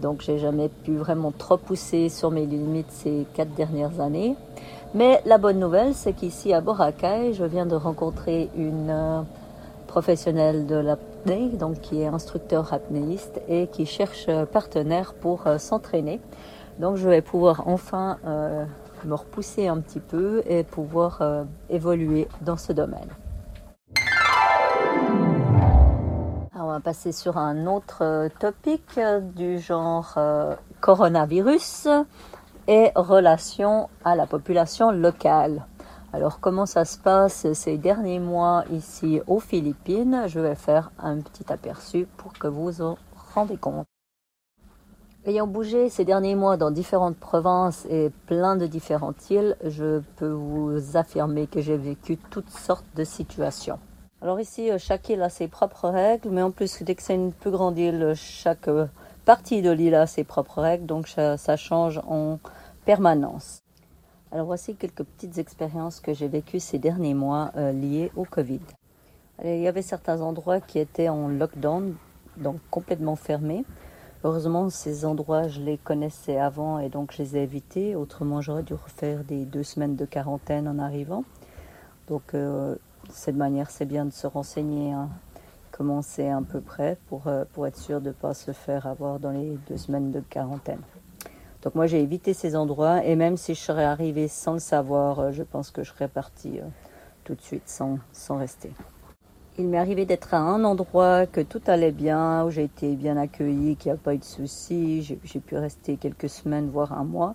Donc 0.00 0.20
j'ai 0.20 0.38
jamais 0.38 0.68
pu 0.68 0.96
vraiment 0.96 1.30
trop 1.30 1.56
pousser 1.56 2.08
sur 2.08 2.30
mes 2.30 2.44
limites 2.44 2.90
ces 2.90 3.26
quatre 3.34 3.54
dernières 3.54 4.00
années. 4.00 4.36
Mais 4.94 5.22
la 5.24 5.38
bonne 5.38 5.58
nouvelle, 5.58 5.94
c'est 5.94 6.12
qu'ici 6.12 6.52
à 6.52 6.60
Boracay, 6.60 7.32
je 7.32 7.44
viens 7.44 7.64
de 7.64 7.76
rencontrer 7.76 8.50
une 8.56 8.90
euh, 8.90 9.22
professionnelle 9.86 10.66
de 10.66 10.74
l'apnée, 10.74 11.48
donc 11.48 11.80
qui 11.80 12.02
est 12.02 12.06
instructeur 12.06 12.74
apnéiste 12.74 13.40
et 13.48 13.68
qui 13.68 13.86
cherche 13.86 14.26
partenaire 14.52 15.14
pour 15.14 15.46
euh, 15.46 15.56
s'entraîner. 15.56 16.20
Donc 16.78 16.96
je 16.96 17.08
vais 17.08 17.22
pouvoir 17.22 17.62
enfin 17.66 18.18
euh, 18.26 18.64
me 19.04 19.14
repousser 19.14 19.66
un 19.68 19.78
petit 19.78 20.00
peu 20.00 20.42
et 20.46 20.62
pouvoir 20.62 21.22
évoluer 21.70 22.28
dans 22.42 22.56
ce 22.56 22.72
domaine. 22.72 23.08
Va 26.72 26.80
passer 26.80 27.12
sur 27.12 27.36
un 27.36 27.66
autre 27.66 27.98
euh, 28.02 28.28
topic 28.40 28.82
euh, 28.96 29.20
du 29.20 29.58
genre 29.58 30.14
euh, 30.16 30.54
coronavirus 30.80 31.88
et 32.66 32.90
relation 32.94 33.90
à 34.04 34.16
la 34.16 34.26
population 34.26 34.90
locale. 34.90 35.66
Alors 36.14 36.40
comment 36.40 36.64
ça 36.64 36.84
se 36.84 36.98
passe 36.98 37.52
ces 37.52 37.76
derniers 37.76 38.20
mois 38.20 38.64
ici 38.72 39.20
aux 39.26 39.40
Philippines? 39.40 40.24
Je 40.26 40.40
vais 40.40 40.54
faire 40.54 40.90
un 40.98 41.20
petit 41.20 41.52
aperçu 41.52 42.06
pour 42.16 42.32
que 42.32 42.46
vous 42.46 42.64
vous 42.64 42.82
en 42.82 42.96
rendez 43.34 43.58
compte. 43.58 43.86
Ayant 45.24 45.46
bougé 45.46 45.90
ces 45.90 46.04
derniers 46.04 46.34
mois 46.34 46.56
dans 46.56 46.70
différentes 46.70 47.16
provinces 47.16 47.86
et 47.90 48.10
plein 48.26 48.56
de 48.56 48.66
différentes 48.66 49.30
îles, 49.30 49.56
je 49.64 50.00
peux 50.16 50.32
vous 50.32 50.96
affirmer 50.96 51.46
que 51.46 51.60
j'ai 51.60 51.76
vécu 51.76 52.16
toutes 52.16 52.50
sortes 52.50 52.86
de 52.96 53.04
situations. 53.04 53.78
Alors 54.22 54.38
ici, 54.38 54.70
euh, 54.70 54.78
chaque 54.78 55.08
île 55.08 55.20
a 55.20 55.28
ses 55.28 55.48
propres 55.48 55.88
règles, 55.88 56.30
mais 56.30 56.42
en 56.42 56.52
plus, 56.52 56.84
dès 56.84 56.94
que 56.94 57.02
c'est 57.02 57.16
une 57.16 57.32
plus 57.32 57.50
grande 57.50 57.76
île, 57.76 58.12
chaque 58.14 58.68
euh, 58.68 58.86
partie 59.24 59.62
de 59.62 59.70
l'île 59.72 59.96
a 59.96 60.06
ses 60.06 60.22
propres 60.22 60.62
règles, 60.62 60.86
donc 60.86 61.08
ça, 61.08 61.56
change 61.56 62.00
en 62.06 62.38
permanence. 62.84 63.64
Alors 64.30 64.46
voici 64.46 64.76
quelques 64.76 65.02
petites 65.02 65.38
expériences 65.38 65.98
que 65.98 66.14
j'ai 66.14 66.28
vécues 66.28 66.60
ces 66.60 66.78
derniers 66.78 67.14
mois 67.14 67.50
euh, 67.56 67.72
liées 67.72 68.12
au 68.14 68.24
Covid. 68.24 68.60
Il 69.42 69.58
y 69.58 69.66
avait 69.66 69.82
certains 69.82 70.20
endroits 70.20 70.60
qui 70.60 70.78
étaient 70.78 71.08
en 71.08 71.26
lockdown, 71.26 71.96
donc 72.36 72.60
complètement 72.70 73.16
fermés. 73.16 73.64
Heureusement, 74.22 74.70
ces 74.70 75.04
endroits, 75.04 75.48
je 75.48 75.60
les 75.60 75.78
connaissais 75.78 76.38
avant 76.38 76.78
et 76.78 76.88
donc 76.88 77.12
je 77.12 77.24
les 77.24 77.36
ai 77.38 77.42
évités. 77.42 77.96
Autrement, 77.96 78.40
j'aurais 78.40 78.62
dû 78.62 78.74
refaire 78.74 79.24
des 79.24 79.44
deux 79.46 79.64
semaines 79.64 79.96
de 79.96 80.04
quarantaine 80.04 80.68
en 80.68 80.78
arrivant. 80.78 81.24
Donc, 82.06 82.36
cette 83.10 83.36
manière, 83.36 83.70
c'est 83.70 83.84
bien 83.84 84.04
de 84.04 84.10
se 84.12 84.26
renseigner, 84.26 84.92
hein, 84.92 85.08
comment 85.70 86.02
c'est 86.02 86.28
à 86.28 86.40
peu 86.40 86.60
près 86.60 86.98
pour, 87.08 87.26
euh, 87.26 87.44
pour 87.52 87.66
être 87.66 87.78
sûr 87.78 88.00
de 88.00 88.08
ne 88.08 88.12
pas 88.12 88.34
se 88.34 88.52
faire 88.52 88.86
avoir 88.86 89.18
dans 89.18 89.30
les 89.30 89.58
deux 89.68 89.76
semaines 89.76 90.10
de 90.10 90.20
quarantaine. 90.20 90.80
Donc, 91.62 91.74
moi, 91.74 91.86
j'ai 91.86 92.00
évité 92.00 92.34
ces 92.34 92.56
endroits 92.56 93.04
et 93.04 93.14
même 93.16 93.36
si 93.36 93.54
je 93.54 93.60
serais 93.60 93.84
arrivée 93.84 94.28
sans 94.28 94.54
le 94.54 94.58
savoir, 94.58 95.20
euh, 95.20 95.32
je 95.32 95.42
pense 95.42 95.70
que 95.70 95.84
je 95.84 95.90
serais 95.92 96.08
partie 96.08 96.58
euh, 96.58 96.64
tout 97.24 97.34
de 97.34 97.40
suite 97.40 97.68
sans, 97.68 97.98
sans 98.12 98.36
rester. 98.36 98.72
Il 99.58 99.68
m'est 99.68 99.78
arrivé 99.78 100.06
d'être 100.06 100.32
à 100.32 100.38
un 100.38 100.64
endroit 100.64 101.26
que 101.26 101.42
tout 101.42 101.60
allait 101.66 101.92
bien, 101.92 102.44
où 102.44 102.50
j'ai 102.50 102.64
été 102.64 102.96
bien 102.96 103.18
accueillie, 103.18 103.76
qu'il 103.76 103.92
n'y 103.92 103.98
a 103.98 104.00
pas 104.00 104.14
eu 104.14 104.18
de 104.18 104.24
soucis, 104.24 105.02
j'ai 105.02 105.40
pu 105.40 105.56
rester 105.56 105.98
quelques 105.98 106.30
semaines, 106.30 106.70
voire 106.70 106.94
un 106.94 107.04
mois, 107.04 107.34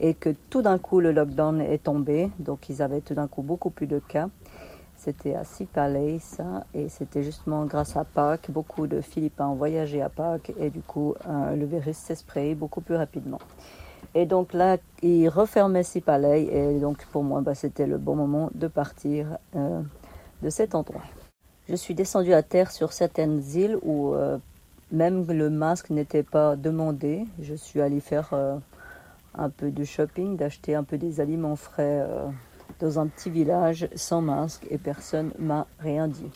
et 0.00 0.14
que 0.14 0.30
tout 0.48 0.62
d'un 0.62 0.78
coup 0.78 0.98
le 0.98 1.12
lockdown 1.12 1.60
est 1.60 1.84
tombé, 1.84 2.30
donc 2.38 2.70
ils 2.70 2.80
avaient 2.80 3.02
tout 3.02 3.12
d'un 3.12 3.26
coup 3.26 3.42
beaucoup 3.42 3.68
plus 3.68 3.86
de 3.86 3.98
cas. 3.98 4.30
C'était 4.98 5.36
à 5.36 5.44
Sipalais, 5.44 6.18
ça, 6.18 6.66
et 6.74 6.88
c'était 6.88 7.22
justement 7.22 7.64
grâce 7.66 7.96
à 7.96 8.02
Pâques, 8.02 8.50
beaucoup 8.50 8.88
de 8.88 9.00
Philippins 9.00 9.46
ont 9.46 9.54
voyagé 9.54 10.02
à 10.02 10.08
Pâques, 10.08 10.52
et 10.58 10.70
du 10.70 10.80
coup 10.80 11.14
euh, 11.28 11.54
le 11.54 11.66
virus 11.66 11.96
s'est 11.96 12.54
beaucoup 12.56 12.80
plus 12.80 12.96
rapidement. 12.96 13.38
Et 14.16 14.26
donc 14.26 14.52
là, 14.52 14.76
ils 15.00 15.28
refermaient 15.28 15.84
Sipalais, 15.84 16.46
et 16.46 16.80
donc 16.80 17.06
pour 17.06 17.22
moi, 17.22 17.42
bah, 17.42 17.54
c'était 17.54 17.86
le 17.86 17.96
bon 17.96 18.16
moment 18.16 18.50
de 18.56 18.66
partir 18.66 19.38
euh, 19.54 19.80
de 20.42 20.50
cet 20.50 20.74
endroit. 20.74 21.04
Je 21.68 21.76
suis 21.76 21.94
descendue 21.94 22.32
à 22.32 22.42
terre 22.42 22.72
sur 22.72 22.92
certaines 22.92 23.40
îles 23.54 23.78
où 23.82 24.14
euh, 24.14 24.38
même 24.90 25.24
le 25.30 25.48
masque 25.48 25.90
n'était 25.90 26.24
pas 26.24 26.56
demandé. 26.56 27.24
Je 27.40 27.54
suis 27.54 27.80
allée 27.80 28.00
faire 28.00 28.34
un 29.34 29.50
peu 29.50 29.70
de 29.70 29.84
shopping, 29.84 30.36
d'acheter 30.36 30.74
un 30.74 30.82
peu 30.82 30.98
des 30.98 31.20
aliments 31.20 31.56
frais 31.56 32.04
dans 32.80 32.98
un 32.98 33.06
petit 33.06 33.30
village 33.30 33.88
sans 33.94 34.20
masque 34.20 34.66
et 34.70 34.78
personne 34.78 35.32
m'a 35.38 35.66
rien 35.78 36.08
dit. 36.08 36.30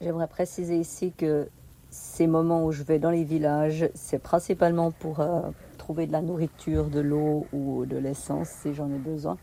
J'aimerais 0.00 0.26
préciser 0.26 0.78
ici 0.78 1.12
que 1.16 1.48
ces 1.90 2.26
moments 2.26 2.64
où 2.64 2.72
je 2.72 2.82
vais 2.82 2.98
dans 2.98 3.10
les 3.10 3.22
villages, 3.22 3.88
c'est 3.94 4.18
principalement 4.18 4.90
pour 4.90 5.20
euh, 5.20 5.42
trouver 5.78 6.06
de 6.06 6.12
la 6.12 6.22
nourriture, 6.22 6.86
de 6.86 7.00
l'eau 7.00 7.46
ou 7.52 7.84
de 7.86 7.98
l'essence 7.98 8.48
si 8.48 8.74
j'en 8.74 8.90
ai 8.90 8.98
besoin. 8.98 9.36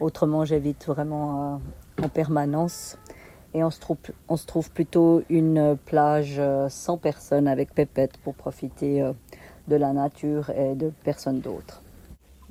Autrement, 0.00 0.44
j'évite 0.44 0.86
vraiment 0.86 1.60
euh, 2.00 2.04
en 2.04 2.08
permanence. 2.08 2.96
Et 3.52 3.62
on 3.62 3.70
se, 3.70 3.80
trouve, 3.80 4.70
plutôt 4.70 5.22
une 5.28 5.76
plage 5.84 6.36
euh, 6.38 6.68
sans 6.68 6.96
personne 6.96 7.46
avec 7.46 7.74
pépette 7.74 8.16
pour 8.18 8.34
profiter 8.34 9.08
de 9.68 9.76
la 9.76 9.92
nature 9.92 10.50
et 10.50 10.74
de 10.74 10.92
personne 11.04 11.40
d'autre. 11.40 11.82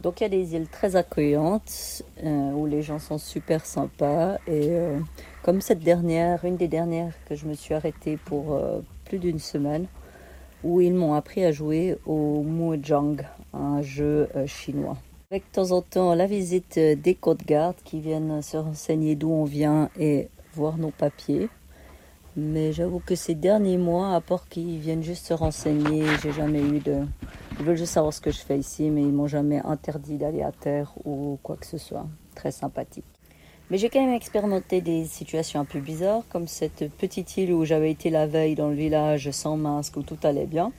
Donc 0.01 0.21
il 0.21 0.23
y 0.23 0.25
a 0.25 0.29
des 0.29 0.55
îles 0.55 0.67
très 0.67 0.95
accueillantes 0.95 2.03
euh, 2.23 2.51
où 2.51 2.65
les 2.65 2.81
gens 2.81 2.99
sont 2.99 3.17
super 3.17 3.65
sympas 3.65 4.35
et 4.47 4.69
euh, 4.69 4.97
comme 5.43 5.59
cette 5.59 5.79
dernière, 5.79 6.45
une 6.45 6.55
des 6.55 6.69
dernières 6.69 7.13
que 7.27 7.35
je 7.35 7.45
me 7.45 7.53
suis 7.53 7.73
arrêtée 7.73 8.17
pour 8.17 8.53
euh, 8.53 8.79
plus 9.05 9.19
d'une 9.19 9.39
semaine 9.39 9.87
où 10.63 10.79
ils 10.79 10.93
m'ont 10.93 11.13
appris 11.13 11.43
à 11.43 11.51
jouer 11.51 11.97
au 12.05 12.43
Mujang, 12.43 13.17
un 13.53 13.81
jeu 13.81 14.27
chinois. 14.45 14.97
Avec 15.31 15.43
de 15.43 15.51
temps 15.53 15.71
en 15.71 15.81
temps 15.81 16.13
la 16.13 16.27
visite 16.27 16.77
des 16.77 17.15
côtes 17.15 17.45
gardes 17.45 17.77
qui 17.83 18.01
viennent 18.01 18.41
se 18.41 18.57
renseigner 18.57 19.15
d'où 19.15 19.31
on 19.31 19.45
vient 19.45 19.89
et 19.97 20.27
voir 20.53 20.77
nos 20.77 20.91
papiers. 20.91 21.47
Mais 22.35 22.73
j'avoue 22.73 23.01
que 23.05 23.15
ces 23.15 23.35
derniers 23.35 23.77
mois, 23.77 24.15
à 24.15 24.21
part 24.21 24.47
qu'ils 24.49 24.79
viennent 24.79 25.03
juste 25.03 25.27
se 25.27 25.33
renseigner, 25.33 26.05
j'ai 26.21 26.31
jamais 26.31 26.61
eu 26.61 26.79
de. 26.79 27.03
Ils 27.59 27.65
veulent 27.65 27.77
juste 27.77 27.93
savoir 27.93 28.13
ce 28.13 28.21
que 28.21 28.31
je 28.31 28.39
fais 28.39 28.57
ici, 28.57 28.89
mais 28.89 29.01
ils 29.01 29.11
m'ont 29.11 29.27
jamais 29.27 29.59
interdit 29.65 30.17
d'aller 30.17 30.41
à 30.43 30.51
terre 30.53 30.93
ou 31.03 31.37
quoi 31.43 31.57
que 31.57 31.65
ce 31.65 31.77
soit. 31.77 32.07
Très 32.33 32.51
sympathique. 32.51 33.03
Mais 33.69 33.77
j'ai 33.77 33.89
quand 33.89 33.99
même 33.99 34.15
expérimenté 34.15 34.79
des 34.79 35.05
situations 35.05 35.59
un 35.59 35.65
peu 35.65 35.79
bizarres, 35.79 36.23
comme 36.29 36.47
cette 36.47 36.89
petite 36.97 37.35
île 37.37 37.51
où 37.53 37.65
j'avais 37.65 37.91
été 37.91 38.09
la 38.09 38.27
veille 38.27 38.55
dans 38.55 38.69
le 38.69 38.75
village 38.75 39.29
sans 39.31 39.57
masque, 39.57 39.97
où 39.97 40.03
tout 40.03 40.17
allait 40.23 40.45
bien. 40.45 40.71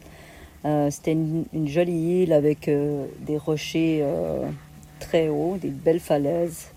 Euh, 0.65 0.91
C'était 0.91 1.13
une, 1.13 1.69
jolie 1.69 2.23
île 2.23 2.33
avec 2.33 2.67
euh, 2.67 3.07
des 3.21 3.37
rochers 3.37 4.01
euh, 4.03 4.49
très 4.99 5.29
hauts, 5.29 5.59
des 5.61 5.69
belles 5.69 6.01
falaises, 6.01 6.73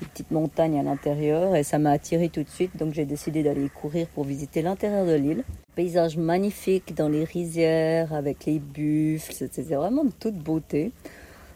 des 0.00 0.06
petites 0.06 0.30
montagnes 0.30 0.78
à 0.78 0.82
l'intérieur, 0.82 1.54
et 1.54 1.62
ça 1.62 1.78
m'a 1.78 1.90
attiré 1.90 2.28
tout 2.28 2.42
de 2.42 2.48
suite, 2.48 2.76
donc 2.76 2.94
j'ai 2.94 3.04
décidé 3.04 3.42
d'aller 3.42 3.68
courir 3.68 4.06
pour 4.08 4.24
visiter 4.24 4.62
l'intérieur 4.62 5.06
de 5.06 5.14
l'île. 5.14 5.44
Paysage 5.76 6.16
magnifique 6.16 6.94
dans 6.94 7.08
les 7.08 7.24
rizières, 7.24 8.12
avec 8.12 8.46
les 8.46 8.58
buffles, 8.58 9.32
c'était 9.32 9.62
vraiment 9.62 10.04
de 10.04 10.12
toute 10.18 10.36
beauté. 10.36 10.92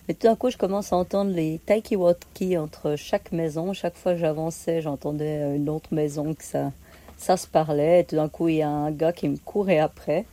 Mais 0.06 0.14
tout 0.14 0.26
d'un 0.26 0.36
coup, 0.36 0.50
je 0.50 0.58
commence 0.58 0.92
à 0.92 0.96
entendre 0.96 1.30
les 1.30 1.58
taikiwatki 1.64 2.58
entre 2.58 2.94
chaque 2.96 3.32
maison. 3.32 3.72
Chaque 3.72 3.96
fois 3.96 4.12
que 4.12 4.18
j'avançais, 4.18 4.82
j'entendais 4.82 5.56
une 5.56 5.70
autre 5.70 5.94
maison 5.94 6.34
que 6.34 6.44
ça, 6.44 6.72
ça 7.16 7.38
se 7.38 7.46
parlait. 7.46 8.00
Et 8.00 8.04
tout 8.04 8.16
d'un 8.16 8.28
coup, 8.28 8.48
il 8.48 8.56
y 8.56 8.62
a 8.62 8.68
un 8.68 8.90
gars 8.90 9.12
qui 9.12 9.30
me 9.30 9.38
courait 9.38 9.78
après 9.78 10.26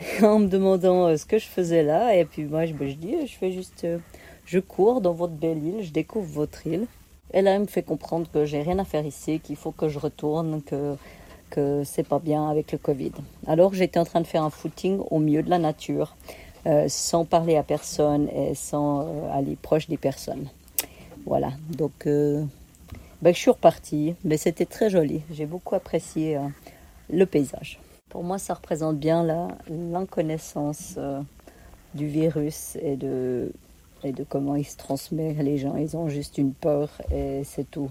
en 0.22 0.40
me 0.40 0.48
demandant 0.48 1.06
euh, 1.06 1.16
ce 1.16 1.24
que 1.24 1.38
je 1.38 1.46
faisais 1.46 1.84
là. 1.84 2.16
Et 2.16 2.24
puis 2.24 2.44
moi, 2.44 2.66
je, 2.66 2.72
ben, 2.72 2.88
je 2.88 2.96
dis, 2.96 3.14
je 3.26 3.36
fais 3.36 3.52
juste, 3.52 3.84
euh, 3.84 3.98
je 4.44 4.58
cours 4.58 5.00
dans 5.00 5.12
votre 5.12 5.34
belle 5.34 5.62
île, 5.62 5.82
je 5.84 5.92
découvre 5.92 6.26
votre 6.26 6.66
île. 6.66 6.86
Et 7.32 7.42
là, 7.42 7.54
il 7.54 7.60
me 7.60 7.66
fait 7.66 7.82
comprendre 7.82 8.26
que 8.32 8.44
j'ai 8.44 8.62
rien 8.62 8.78
à 8.78 8.84
faire 8.84 9.06
ici, 9.06 9.40
qu'il 9.40 9.56
faut 9.56 9.72
que 9.72 9.88
je 9.88 9.98
retourne, 9.98 10.62
que 10.62 10.96
que 11.50 11.82
c'est 11.84 12.06
pas 12.06 12.18
bien 12.18 12.48
avec 12.48 12.72
le 12.72 12.78
Covid. 12.78 13.12
Alors 13.46 13.74
j'étais 13.74 13.98
en 13.98 14.04
train 14.04 14.20
de 14.20 14.26
faire 14.26 14.44
un 14.44 14.50
footing 14.50 15.00
au 15.10 15.18
milieu 15.18 15.42
de 15.42 15.50
la 15.50 15.58
nature 15.58 16.16
euh, 16.66 16.86
sans 16.88 17.24
parler 17.24 17.56
à 17.56 17.62
personne 17.62 18.28
et 18.28 18.54
sans 18.54 19.00
euh, 19.00 19.32
aller 19.32 19.56
proche 19.60 19.88
des 19.88 19.96
personnes. 19.96 20.48
Voilà, 21.26 21.52
donc 21.76 22.06
euh, 22.06 22.44
ben, 23.20 23.34
je 23.34 23.38
suis 23.38 23.50
repartie, 23.50 24.14
mais 24.24 24.38
c'était 24.38 24.64
très 24.64 24.88
joli. 24.88 25.20
J'ai 25.30 25.44
beaucoup 25.44 25.74
apprécié 25.74 26.38
le 27.10 27.26
paysage. 27.26 27.78
Pour 28.08 28.24
moi, 28.24 28.38
ça 28.38 28.54
représente 28.54 28.98
bien 28.98 29.26
l'inconnaissance 29.68 30.98
du 31.94 32.06
virus 32.06 32.76
et 32.80 32.96
de, 32.96 33.52
et 34.04 34.12
de 34.12 34.24
comment 34.24 34.56
il 34.56 34.64
se 34.64 34.76
transmet. 34.76 35.34
Les 35.34 35.58
gens, 35.58 35.76
ils 35.76 35.96
ont 35.96 36.08
juste 36.08 36.38
une 36.38 36.52
peur 36.52 36.88
et 37.12 37.42
c'est 37.44 37.70
tout. 37.70 37.90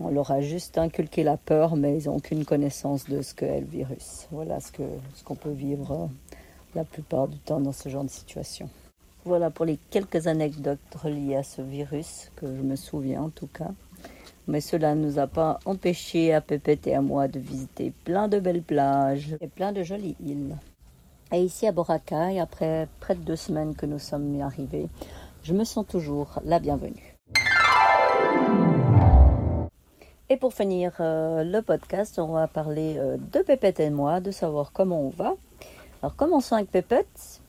On 0.00 0.10
leur 0.10 0.30
a 0.30 0.40
juste 0.40 0.78
inculqué 0.78 1.24
la 1.24 1.36
peur, 1.36 1.74
mais 1.74 1.98
ils 1.98 2.06
n'ont 2.06 2.16
aucune 2.16 2.44
connaissance 2.44 3.08
de 3.08 3.20
ce 3.20 3.34
qu'est 3.34 3.60
le 3.60 3.66
virus. 3.66 4.28
Voilà 4.30 4.60
ce 4.60 4.70
qu'on 4.70 4.88
ce 5.14 5.24
qu'on 5.24 5.34
peut 5.34 5.50
vivre 5.50 5.92
euh, 5.92 6.06
la 6.74 6.84
plupart 6.84 7.26
du 7.26 7.38
temps 7.38 7.60
dans 7.60 7.72
ce 7.72 7.88
genre 7.88 8.04
de 8.04 8.10
situation. 8.10 8.70
Voilà 9.24 9.50
pour 9.50 9.64
les 9.64 9.78
quelques 9.90 10.28
anecdotes 10.28 10.78
reliées 10.94 11.36
à 11.36 11.42
ce 11.42 11.62
virus, 11.62 12.30
que 12.36 12.46
je 12.46 12.62
me 12.62 12.76
souviens 12.76 13.22
en 13.22 13.30
tout 13.30 13.48
cas. 13.48 13.72
Mais 14.46 14.60
cela 14.60 14.94
ne 14.94 15.04
nous 15.04 15.18
a 15.18 15.26
pas 15.26 15.58
empêché 15.66 16.32
à 16.32 16.40
Pépette 16.40 16.86
et 16.86 16.94
à 16.94 17.02
moi 17.02 17.28
de 17.28 17.38
visiter 17.38 17.92
plein 18.04 18.28
de 18.28 18.38
belles 18.38 18.62
plages 18.62 19.36
et 19.40 19.48
plein 19.48 19.72
de 19.72 19.82
jolies 19.82 20.16
îles. 20.24 20.56
Et 21.30 21.42
ici 21.42 21.66
à 21.66 21.72
Boracay, 21.72 22.40
après 22.40 22.88
près 23.00 23.14
de 23.14 23.20
deux 23.20 23.36
semaines 23.36 23.74
que 23.74 23.84
nous 23.84 23.98
sommes 23.98 24.40
arrivés, 24.40 24.88
je 25.42 25.52
me 25.52 25.64
sens 25.64 25.86
toujours 25.86 26.40
la 26.42 26.58
bienvenue. 26.58 27.14
Et 30.30 30.38
pour 30.38 30.54
finir 30.54 30.92
euh, 31.00 31.44
le 31.44 31.60
podcast, 31.60 32.18
on 32.18 32.28
va 32.28 32.48
parler 32.48 32.96
euh, 32.96 33.18
de 33.32 33.40
Pépette 33.40 33.80
et 33.80 33.90
moi, 33.90 34.20
de 34.20 34.30
savoir 34.30 34.72
comment 34.72 35.02
on 35.02 35.10
va. 35.10 35.34
Alors 36.02 36.16
commençons 36.16 36.54
avec 36.54 36.70
Pépette. 36.70 37.40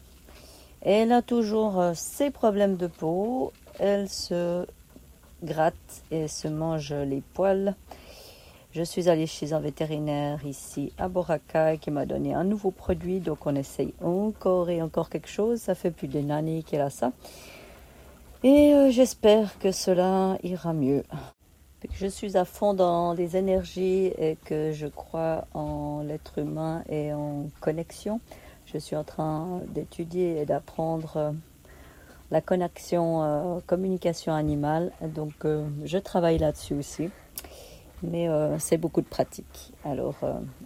Elle 0.81 1.13
a 1.13 1.21
toujours 1.21 1.79
euh, 1.79 1.93
ses 1.93 2.31
problèmes 2.31 2.75
de 2.75 2.87
peau. 2.87 3.53
Elle 3.79 4.09
se 4.09 4.65
gratte 5.41 6.03
et 6.11 6.27
se 6.27 6.49
mange 6.49 6.93
les 6.93 7.21
poils. 7.33 7.75
Je 8.71 8.83
suis 8.83 9.09
allée 9.09 9.27
chez 9.27 9.53
un 9.53 9.59
vétérinaire 9.59 10.45
ici 10.45 10.93
à 10.97 11.07
Boracay 11.07 11.79
qui 11.81 11.91
m'a 11.91 12.05
donné 12.05 12.33
un 12.33 12.43
nouveau 12.43 12.71
produit. 12.71 13.19
Donc 13.19 13.45
on 13.45 13.55
essaye 13.55 13.93
encore 14.01 14.69
et 14.69 14.81
encore 14.81 15.09
quelque 15.09 15.29
chose. 15.29 15.59
Ça 15.59 15.75
fait 15.75 15.91
plus 15.91 16.07
d'une 16.07 16.31
année 16.31 16.63
qu'elle 16.63 16.81
a 16.81 16.89
ça. 16.89 17.11
Et 18.43 18.73
j'espère 18.91 19.57
que 19.59 19.71
cela 19.71 20.37
ira 20.43 20.73
mieux 20.73 21.03
je 21.93 22.07
suis 22.07 22.37
à 22.37 22.45
fond 22.45 22.73
dans 22.73 23.13
les 23.13 23.37
énergies 23.37 24.11
et 24.17 24.37
que 24.45 24.71
je 24.71 24.87
crois 24.87 25.45
en 25.53 26.01
l'être 26.01 26.39
humain 26.39 26.83
et 26.89 27.13
en 27.13 27.49
connexion. 27.61 28.19
Je 28.65 28.77
suis 28.77 28.95
en 28.95 29.03
train 29.03 29.61
d'étudier 29.69 30.41
et 30.41 30.45
d'apprendre 30.45 31.17
euh, 31.17 31.31
la 32.31 32.41
connexion 32.41 33.23
euh, 33.23 33.59
communication 33.65 34.33
animale. 34.33 34.91
Donc 35.01 35.45
euh, 35.45 35.65
je 35.85 35.97
travaille 35.97 36.37
là-dessus 36.37 36.75
aussi. 36.75 37.09
Mais 38.03 38.27
c'est 38.59 38.77
beaucoup 38.77 39.01
de 39.01 39.07
pratique. 39.07 39.73
Alors, 39.83 40.15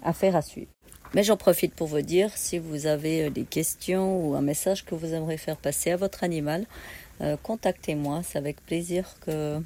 affaire 0.03 0.35
à 0.35 0.41
suivre. 0.41 0.69
Mais 1.15 1.23
j'en 1.23 1.37
profite 1.37 1.73
pour 1.73 1.87
vous 1.87 2.01
dire, 2.01 2.29
si 2.35 2.59
vous 2.59 2.85
avez 2.85 3.29
des 3.29 3.43
questions 3.43 4.19
ou 4.23 4.35
un 4.35 4.41
message 4.41 4.85
que 4.85 4.95
vous 4.95 5.13
aimeriez 5.13 5.37
faire 5.37 5.57
passer 5.57 5.91
à 5.91 5.97
votre 5.97 6.23
animal, 6.23 6.65
contactez-moi. 7.41 8.21
C'est 8.23 8.37
avec 8.37 8.63
plaisir 8.65 9.15
que 9.25 9.59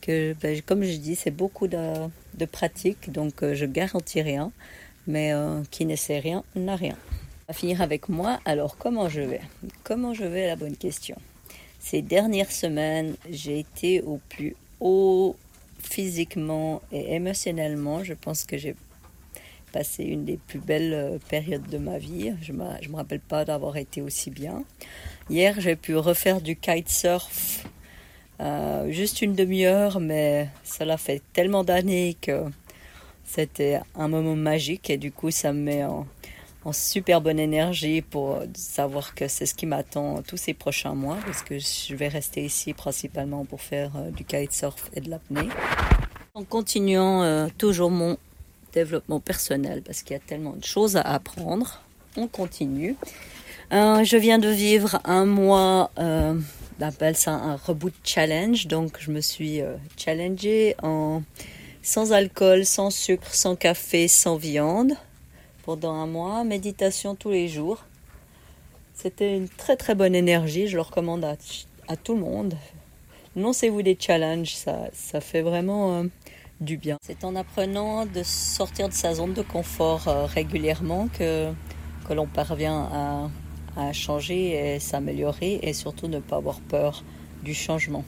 que, 0.00 0.34
ben, 0.40 0.60
comme 0.62 0.82
je 0.82 0.96
dis, 0.96 1.14
c'est 1.14 1.30
beaucoup 1.30 1.68
de, 1.68 1.94
de, 2.34 2.44
pratique, 2.44 3.12
donc 3.12 3.42
euh, 3.42 3.54
je 3.54 3.66
garantis 3.66 4.22
rien, 4.22 4.52
mais 5.06 5.32
euh, 5.32 5.62
qui 5.70 5.86
ne 5.86 5.96
sait 5.96 6.18
rien 6.18 6.42
n'a 6.54 6.76
rien. 6.76 6.96
Va 7.48 7.54
finir 7.54 7.82
avec 7.82 8.08
moi. 8.08 8.40
Alors, 8.44 8.76
comment 8.76 9.08
je 9.08 9.20
vais? 9.20 9.40
Comment 9.84 10.14
je 10.14 10.24
vais 10.24 10.46
La 10.46 10.56
bonne 10.56 10.76
question? 10.76 11.16
Ces 11.78 12.02
dernières 12.02 12.52
semaines, 12.52 13.14
j'ai 13.30 13.58
été 13.58 14.02
au 14.02 14.20
plus 14.28 14.54
haut 14.80 15.36
physiquement 15.82 16.82
et 16.92 17.14
émotionnellement. 17.14 18.04
Je 18.04 18.14
pense 18.14 18.44
que 18.44 18.56
j'ai 18.56 18.74
passé 19.72 20.04
une 20.04 20.24
des 20.24 20.36
plus 20.36 20.58
belles 20.58 20.92
euh, 20.92 21.18
périodes 21.28 21.68
de 21.68 21.78
ma 21.78 21.98
vie. 21.98 22.32
Je 22.42 22.52
ne 22.52 22.58
me 22.58 22.96
rappelle 22.96 23.20
pas 23.20 23.44
d'avoir 23.44 23.76
été 23.76 24.02
aussi 24.02 24.30
bien. 24.30 24.64
Hier, 25.28 25.60
j'ai 25.60 25.76
pu 25.76 25.96
refaire 25.96 26.40
du 26.40 26.56
kitesurf 26.56 27.64
euh, 28.40 28.90
juste 28.90 29.20
une 29.20 29.34
demi-heure, 29.34 30.00
mais 30.00 30.48
cela 30.64 30.96
fait 30.96 31.22
tellement 31.34 31.62
d'années 31.62 32.16
que 32.20 32.44
c'était 33.24 33.80
un 33.94 34.08
moment 34.08 34.34
magique 34.34 34.88
et 34.88 34.96
du 34.96 35.12
coup 35.12 35.30
ça 35.30 35.52
me 35.52 35.60
met 35.60 35.84
en, 35.84 36.06
super 36.72 37.20
bonne 37.20 37.38
énergie 37.38 38.02
pour 38.02 38.42
savoir 38.54 39.14
que 39.14 39.28
c'est 39.28 39.46
ce 39.46 39.54
qui 39.54 39.66
m'attend 39.66 40.22
tous 40.22 40.36
ces 40.36 40.54
prochains 40.54 40.94
mois 40.94 41.18
parce 41.24 41.42
que 41.42 41.58
je 41.58 41.94
vais 41.94 42.08
rester 42.08 42.44
ici 42.44 42.74
principalement 42.74 43.44
pour 43.44 43.60
faire 43.60 43.92
euh, 43.96 44.10
du 44.10 44.24
kitesurf 44.24 44.90
et 44.94 45.00
de 45.00 45.10
l'apnée. 45.10 45.48
En 46.34 46.44
continuant 46.44 47.22
euh, 47.22 47.48
toujours 47.58 47.90
mon 47.90 48.18
développement 48.72 49.20
personnel 49.20 49.82
parce 49.82 50.02
qu'il 50.02 50.14
y 50.14 50.16
a 50.16 50.22
tellement 50.22 50.52
de 50.52 50.64
choses 50.64 50.96
à 50.96 51.02
apprendre, 51.02 51.80
on 52.16 52.28
continue. 52.28 52.96
je 53.72 54.16
viens 54.16 54.38
de 54.38 54.48
vivre 54.48 55.00
un 55.04 55.26
mois 55.26 55.90
on 56.80 56.86
appelle 56.86 57.16
ça 57.16 57.32
un 57.32 57.56
reboot 57.56 57.92
challenge. 58.04 58.66
Donc 58.66 58.96
je 59.00 59.10
me 59.10 59.20
suis 59.20 59.60
euh, 59.60 59.76
challengée 59.96 60.74
en 60.82 61.22
sans 61.82 62.12
alcool, 62.12 62.64
sans 62.64 62.90
sucre, 62.90 63.34
sans 63.34 63.56
café, 63.56 64.08
sans 64.08 64.36
viande 64.36 64.92
pendant 65.70 65.94
un 65.94 66.08
mois, 66.08 66.42
méditation 66.42 67.14
tous 67.14 67.30
les 67.30 67.46
jours. 67.46 67.84
C'était 68.92 69.36
une 69.36 69.48
très 69.48 69.76
très 69.76 69.94
bonne 69.94 70.16
énergie, 70.16 70.66
je 70.66 70.74
le 70.74 70.82
recommande 70.82 71.24
à, 71.24 71.96
tout 71.96 72.14
le 72.14 72.20
monde. 72.22 72.54
Lancez-vous 73.36 73.82
des 73.82 73.96
challenges, 73.96 74.56
ça, 74.56 75.20
fait 75.20 75.42
vraiment 75.42 75.94
euh, 75.94 76.04
du 76.60 76.76
bien. 76.76 76.96
C'est 77.06 77.22
en 77.22 77.36
apprenant 77.36 78.04
de 78.04 78.24
sortir 78.24 78.88
de 78.88 78.94
sa 78.94 79.14
zone 79.14 79.32
de 79.32 79.42
confort 79.42 80.08
euh, 80.08 80.26
régulièrement 80.26 81.06
que, 81.06 81.52
que 82.08 82.14
l'on 82.14 82.26
parvient 82.26 82.88
à 82.92 83.30
à 83.76 83.92
changer 83.92 84.74
et 84.74 84.80
s'améliorer 84.80 85.60
et 85.62 85.72
surtout 85.72 86.08
ne 86.08 86.18
pas 86.18 86.38
avoir 86.38 86.60
peur 86.60 87.04
du 87.44 87.54
changement. 87.54 88.04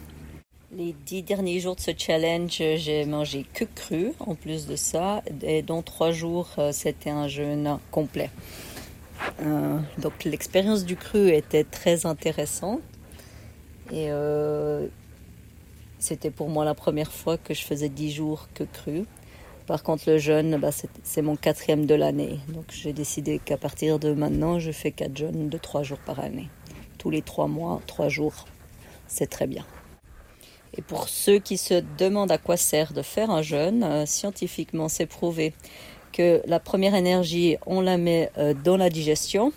Les 0.74 0.94
dix 1.04 1.22
derniers 1.22 1.60
jours 1.60 1.76
de 1.76 1.82
ce 1.82 1.90
challenge, 1.94 2.52
j'ai 2.56 3.04
mangé 3.04 3.44
que 3.52 3.66
cru 3.66 4.12
en 4.20 4.34
plus 4.34 4.66
de 4.66 4.74
ça, 4.74 5.22
et 5.42 5.60
dans 5.60 5.82
trois 5.82 6.12
jours, 6.12 6.48
euh, 6.56 6.72
c'était 6.72 7.10
un 7.10 7.28
jeûne 7.28 7.78
complet. 7.90 8.30
Euh, 9.42 9.78
donc 9.98 10.24
l'expérience 10.24 10.86
du 10.86 10.96
cru 10.96 11.28
était 11.28 11.64
très 11.64 12.06
intéressante 12.06 12.80
et 13.90 14.10
euh, 14.10 14.86
c'était 15.98 16.30
pour 16.30 16.48
moi 16.48 16.64
la 16.64 16.74
première 16.74 17.12
fois 17.12 17.36
que 17.36 17.52
je 17.52 17.62
faisais 17.64 17.90
dix 17.90 18.10
jours 18.10 18.48
que 18.54 18.64
cru. 18.64 19.04
Par 19.66 19.82
contre, 19.82 20.04
le 20.08 20.16
jeûne, 20.16 20.56
bah, 20.56 20.70
c'est 21.02 21.22
mon 21.22 21.36
quatrième 21.36 21.84
de 21.84 21.94
l'année. 21.94 22.40
Donc 22.48 22.64
j'ai 22.70 22.94
décidé 22.94 23.38
qu'à 23.38 23.58
partir 23.58 23.98
de 23.98 24.14
maintenant, 24.14 24.58
je 24.58 24.72
fais 24.72 24.90
quatre 24.90 25.18
jeûnes 25.18 25.50
de 25.50 25.58
trois 25.58 25.82
jours 25.82 26.00
par 26.06 26.18
année. 26.18 26.48
Tous 26.96 27.10
les 27.10 27.20
trois 27.20 27.46
mois, 27.46 27.82
trois 27.86 28.08
jours. 28.08 28.46
C'est 29.06 29.28
très 29.28 29.46
bien. 29.46 29.66
Et 30.76 30.82
pour 30.82 31.08
ceux 31.08 31.38
qui 31.38 31.58
se 31.58 31.82
demandent 31.98 32.32
à 32.32 32.38
quoi 32.38 32.56
sert 32.56 32.92
de 32.92 33.02
faire 33.02 33.30
un 33.30 33.42
jeûne, 33.42 33.82
euh, 33.84 34.06
scientifiquement, 34.06 34.88
c'est 34.88 35.06
prouvé 35.06 35.52
que 36.12 36.42
la 36.46 36.60
première 36.60 36.94
énergie, 36.94 37.56
on 37.66 37.80
la 37.80 37.96
met 37.96 38.30
euh, 38.38 38.54
dans 38.54 38.76
la 38.76 38.90
digestion. 38.90 39.52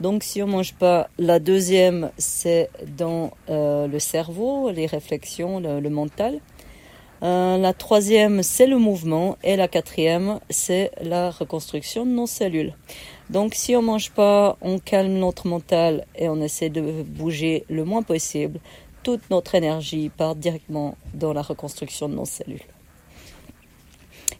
Donc 0.00 0.22
si 0.22 0.42
on 0.42 0.46
ne 0.46 0.52
mange 0.52 0.74
pas, 0.74 1.08
la 1.18 1.38
deuxième, 1.38 2.10
c'est 2.18 2.70
dans 2.96 3.32
euh, 3.48 3.86
le 3.86 3.98
cerveau, 3.98 4.70
les 4.70 4.86
réflexions, 4.86 5.60
le 5.60 5.90
mental. 5.90 6.40
Euh, 7.22 7.58
la 7.58 7.74
troisième, 7.74 8.42
c'est 8.42 8.66
le 8.66 8.78
mouvement. 8.78 9.36
Et 9.44 9.56
la 9.56 9.68
quatrième, 9.68 10.40
c'est 10.48 10.90
la 11.02 11.30
reconstruction 11.30 12.06
de 12.06 12.10
nos 12.10 12.26
cellules. 12.26 12.74
Donc 13.28 13.54
si 13.54 13.76
on 13.76 13.82
mange 13.82 14.10
pas, 14.10 14.56
on 14.62 14.78
calme 14.78 15.12
notre 15.12 15.46
mental 15.46 16.06
et 16.16 16.28
on 16.28 16.40
essaie 16.40 16.70
de 16.70 17.02
bouger 17.02 17.64
le 17.68 17.84
moins 17.84 18.02
possible. 18.02 18.58
Toute 19.02 19.30
notre 19.30 19.54
énergie 19.54 20.10
part 20.10 20.36
directement 20.36 20.96
dans 21.14 21.32
la 21.32 21.42
reconstruction 21.42 22.08
de 22.08 22.14
nos 22.14 22.26
cellules. 22.26 22.60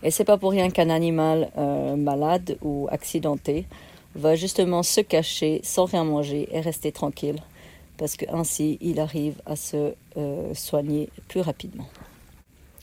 Et 0.03 0.11
c'est 0.11 0.25
pas 0.25 0.39
pour 0.39 0.51
rien 0.51 0.71
qu'un 0.71 0.91
animal 0.91 1.51
euh, 1.59 1.97
malade 1.97 2.57
ou 2.63 2.89
accidenté 2.91 3.67
va 4.15 4.35
justement 4.35 4.83
se 4.83 5.01
cacher 5.01 5.61
sans 5.63 5.85
rien 5.85 6.05
manger 6.05 6.49
et 6.53 6.61
rester 6.61 6.91
tranquille, 6.91 7.39
parce 7.97 8.17
que 8.17 8.25
ainsi 8.33 8.79
il 8.81 8.99
arrive 8.99 9.41
à 9.47 9.57
se 9.57 9.95
euh, 10.17 10.55
soigner 10.55 11.11
plus 11.29 11.41
rapidement. 11.41 11.87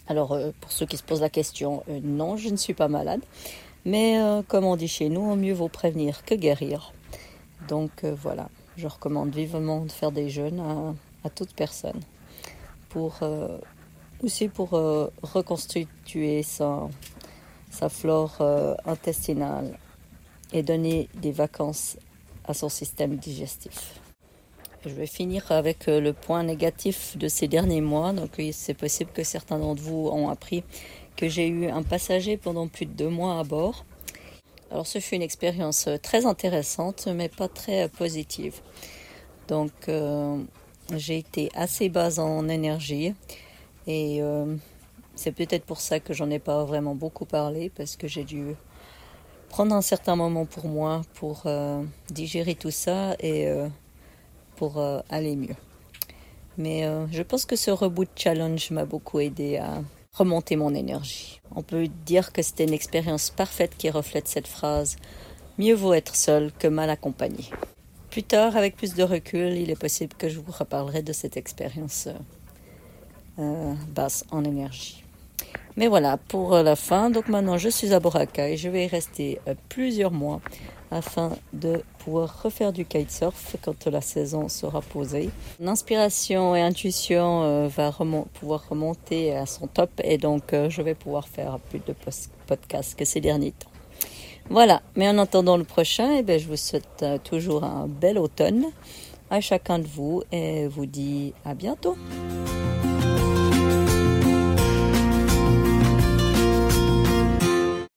Alors, 0.08 0.32
euh, 0.32 0.52
pour 0.62 0.72
ceux 0.72 0.86
qui 0.86 0.98
se 0.98 1.04
posent 1.04 1.22
la 1.22 1.30
question, 1.30 1.84
non, 2.04 2.38
je 2.38 2.50
ne 2.50 2.56
suis 2.56 2.74
pas 2.74 2.88
malade. 2.88 3.22
Mais 3.86 4.20
comme 4.50 4.66
on 4.66 4.76
dit 4.76 4.90
chez 4.90 5.08
nous, 5.08 5.34
mieux 5.36 5.54
vaut 5.54 5.70
prévenir 5.70 6.26
que 6.26 6.36
guérir. 6.36 6.92
Donc 7.70 8.04
voilà, 8.04 8.50
je 8.76 8.86
recommande 8.86 9.34
vivement 9.34 9.86
de 9.86 9.92
faire 9.92 10.12
des 10.12 10.30
jeûnes 10.30 10.60
à, 10.60 10.94
toute 11.30 11.54
personne. 11.54 12.00
Pour, 12.90 13.20
aussi 14.24 14.48
pour 14.48 14.70
reconstituer 14.72 16.42
sa, 16.42 16.90
flore 17.90 18.42
intestinale 18.86 19.78
et 20.54 20.63
donner 20.63 21.10
des 21.16 21.32
vacances 21.32 21.98
à 22.46 22.54
son 22.54 22.70
système 22.70 23.18
digestif. 23.18 24.00
Je 24.86 24.90
vais 24.90 25.08
finir 25.08 25.52
avec 25.52 25.88
euh, 25.88 26.00
le 26.00 26.13
point 26.13 26.44
négatif 26.44 27.18
de 27.18 27.28
ces 27.28 27.48
derniers 27.48 27.82
mois. 27.82 28.13
Donc 28.13 28.42
c'est 28.52 28.74
possible 28.74 29.12
que 29.12 29.24
certains 29.24 29.60
d'entre 29.60 29.82
vous 29.82 30.08
ont 30.08 30.30
appris 30.30 30.63
que 31.16 31.28
j'ai 31.28 31.48
eu 31.48 31.68
un 31.68 31.84
passager 31.84 32.38
pendant 32.38 32.68
plus 32.68 32.86
de 32.86 32.92
deux 32.92 33.10
mois 33.10 33.40
à 33.40 33.44
bord. 33.44 33.86
Alors 34.72 34.86
ce 34.86 35.00
fut 35.00 35.16
une 35.16 35.22
expérience 35.22 35.88
euh, 35.88 35.98
très 35.98 36.26
intéressante 36.26 37.08
mais 37.13 37.28
pas 37.28 37.48
très 37.48 37.84
euh, 37.84 37.88
positive. 37.90 38.62
Donc 39.48 39.90
j'ai 40.95 41.17
été 41.17 41.50
assez 41.56 41.89
bas 41.89 42.19
en 42.19 42.47
énergie 42.47 43.13
et 43.88 44.21
c'est 45.15 45.32
peut-être 45.32 45.65
pour 45.65 45.80
ça 45.82 46.00
que 46.00 46.13
j'en 46.13 46.30
ai 46.30 46.39
pas 46.39 46.63
vraiment 46.65 46.95
beaucoup 46.95 47.26
parlé 47.26 47.69
parce 47.69 47.95
que 47.95 48.08
j'ai 48.08 48.23
dû 48.23 48.56
prendre 49.50 49.73
un 49.76 49.82
certain 49.82 50.15
moment 50.15 50.45
pour 50.45 50.67
moi 50.67 51.02
pour 51.13 51.43
digérer 52.10 52.56
tout 52.56 52.71
ça 52.71 53.15
et 53.19 53.47
pour 54.58 54.80
euh, 54.80 55.00
aller 55.10 55.38
mieux. 55.38 55.56
Mais 56.58 56.86
euh, 56.86 57.06
je 57.12 57.21
pense 57.21 57.45
que 57.45 57.56
ce 57.56 57.71
reboot 57.71 58.10
challenge 58.15 58.71
m'a 58.71 58.84
beaucoup 58.84 59.19
aidé 59.19 59.58
à 59.58 59.82
remonter 60.12 60.56
mon 60.56 60.73
énergie. 60.73 61.39
On 61.56 61.62
peut 61.62 61.88
dire 61.88 62.34
que 62.34 62.41
c'était 62.41 62.65
une 62.65 62.73
expérience 62.73 63.30
parfaite 63.30 63.78
qui 63.78 63.89
reflète 63.89 64.28
cette 64.28 64.47
phrase 64.47 64.97
mieux 65.60 65.76
vaut 65.76 65.93
être 65.93 66.15
seul 66.15 66.52
que 66.52 66.67
mal 66.67 66.89
accompagné. 66.89 67.45
Plus 68.17 68.23
tard, 68.23 68.58
avec 68.58 68.75
plus 68.75 68.95
de 68.95 69.03
recul, 69.03 69.53
il 69.53 69.69
est 69.69 69.80
possible 69.80 70.15
que 70.17 70.27
je 70.27 70.39
vous 70.39 70.51
reparlerai 70.51 71.03
de 71.03 71.13
cette 71.13 71.38
expérience 71.38 72.10
euh, 73.38 73.73
basse 73.89 74.25
en 74.32 74.43
énergie. 74.43 75.03
Mais 75.75 75.88
voilà, 75.88 76.17
pour 76.17 76.56
la 76.56 76.75
fin, 76.75 77.12
donc 77.12 77.27
maintenant 77.27 77.60
je 77.60 77.69
suis 77.69 77.93
à 77.93 77.99
Boracay, 77.99 78.58
je 78.58 78.69
vais 78.69 78.86
y 78.86 78.88
rester 78.88 79.39
euh, 79.47 79.53
plusieurs 79.69 80.10
mois 80.10 80.41
afin 80.89 81.34
de 81.53 81.84
pouvoir 81.99 82.41
refaire 82.41 82.73
du 82.73 82.86
kitesurf 82.86 83.56
quand 83.62 83.86
la 83.86 84.01
saison 84.01 84.49
sera 84.49 84.82
posée. 84.82 85.30
L'inspiration 85.60 86.56
et 86.56 86.62
intuition 86.62 87.43
euh, 87.43 87.67
va 87.67 87.91
pouvoir 88.34 88.67
remonter 88.67 89.36
à 89.36 89.45
son 89.45 89.67
top 89.67 89.91
et 90.03 90.17
donc 90.17 90.53
euh, 90.53 90.71
je 90.71 90.82
vais 90.82 90.95
pouvoir 90.95 91.27
faire 91.27 91.60
plus 91.69 91.82
de 91.86 91.93
podcasts 92.47 92.97
que 92.97 93.06
ces 93.06 93.21
derniers 93.21 93.51
temps. 93.51 93.77
Voilà, 94.50 94.82
mais 94.96 95.08
en 95.08 95.18
attendant 95.18 95.58
le 95.58 95.64
prochain, 95.64 96.16
eh 96.18 96.24
bien, 96.24 96.38
je 96.38 96.48
vous 96.48 96.56
souhaite 96.56 97.06
toujours 97.24 97.64
un 97.64 97.88
bel 97.88 98.18
automne 98.18 98.66
à 99.30 99.42
chacun 99.42 99.80
de 99.80 99.88
vous 99.88 100.24
et 100.32 100.68
vous 100.68 100.86
dis 100.86 101.34
à 101.46 101.54
bientôt. 101.54 101.96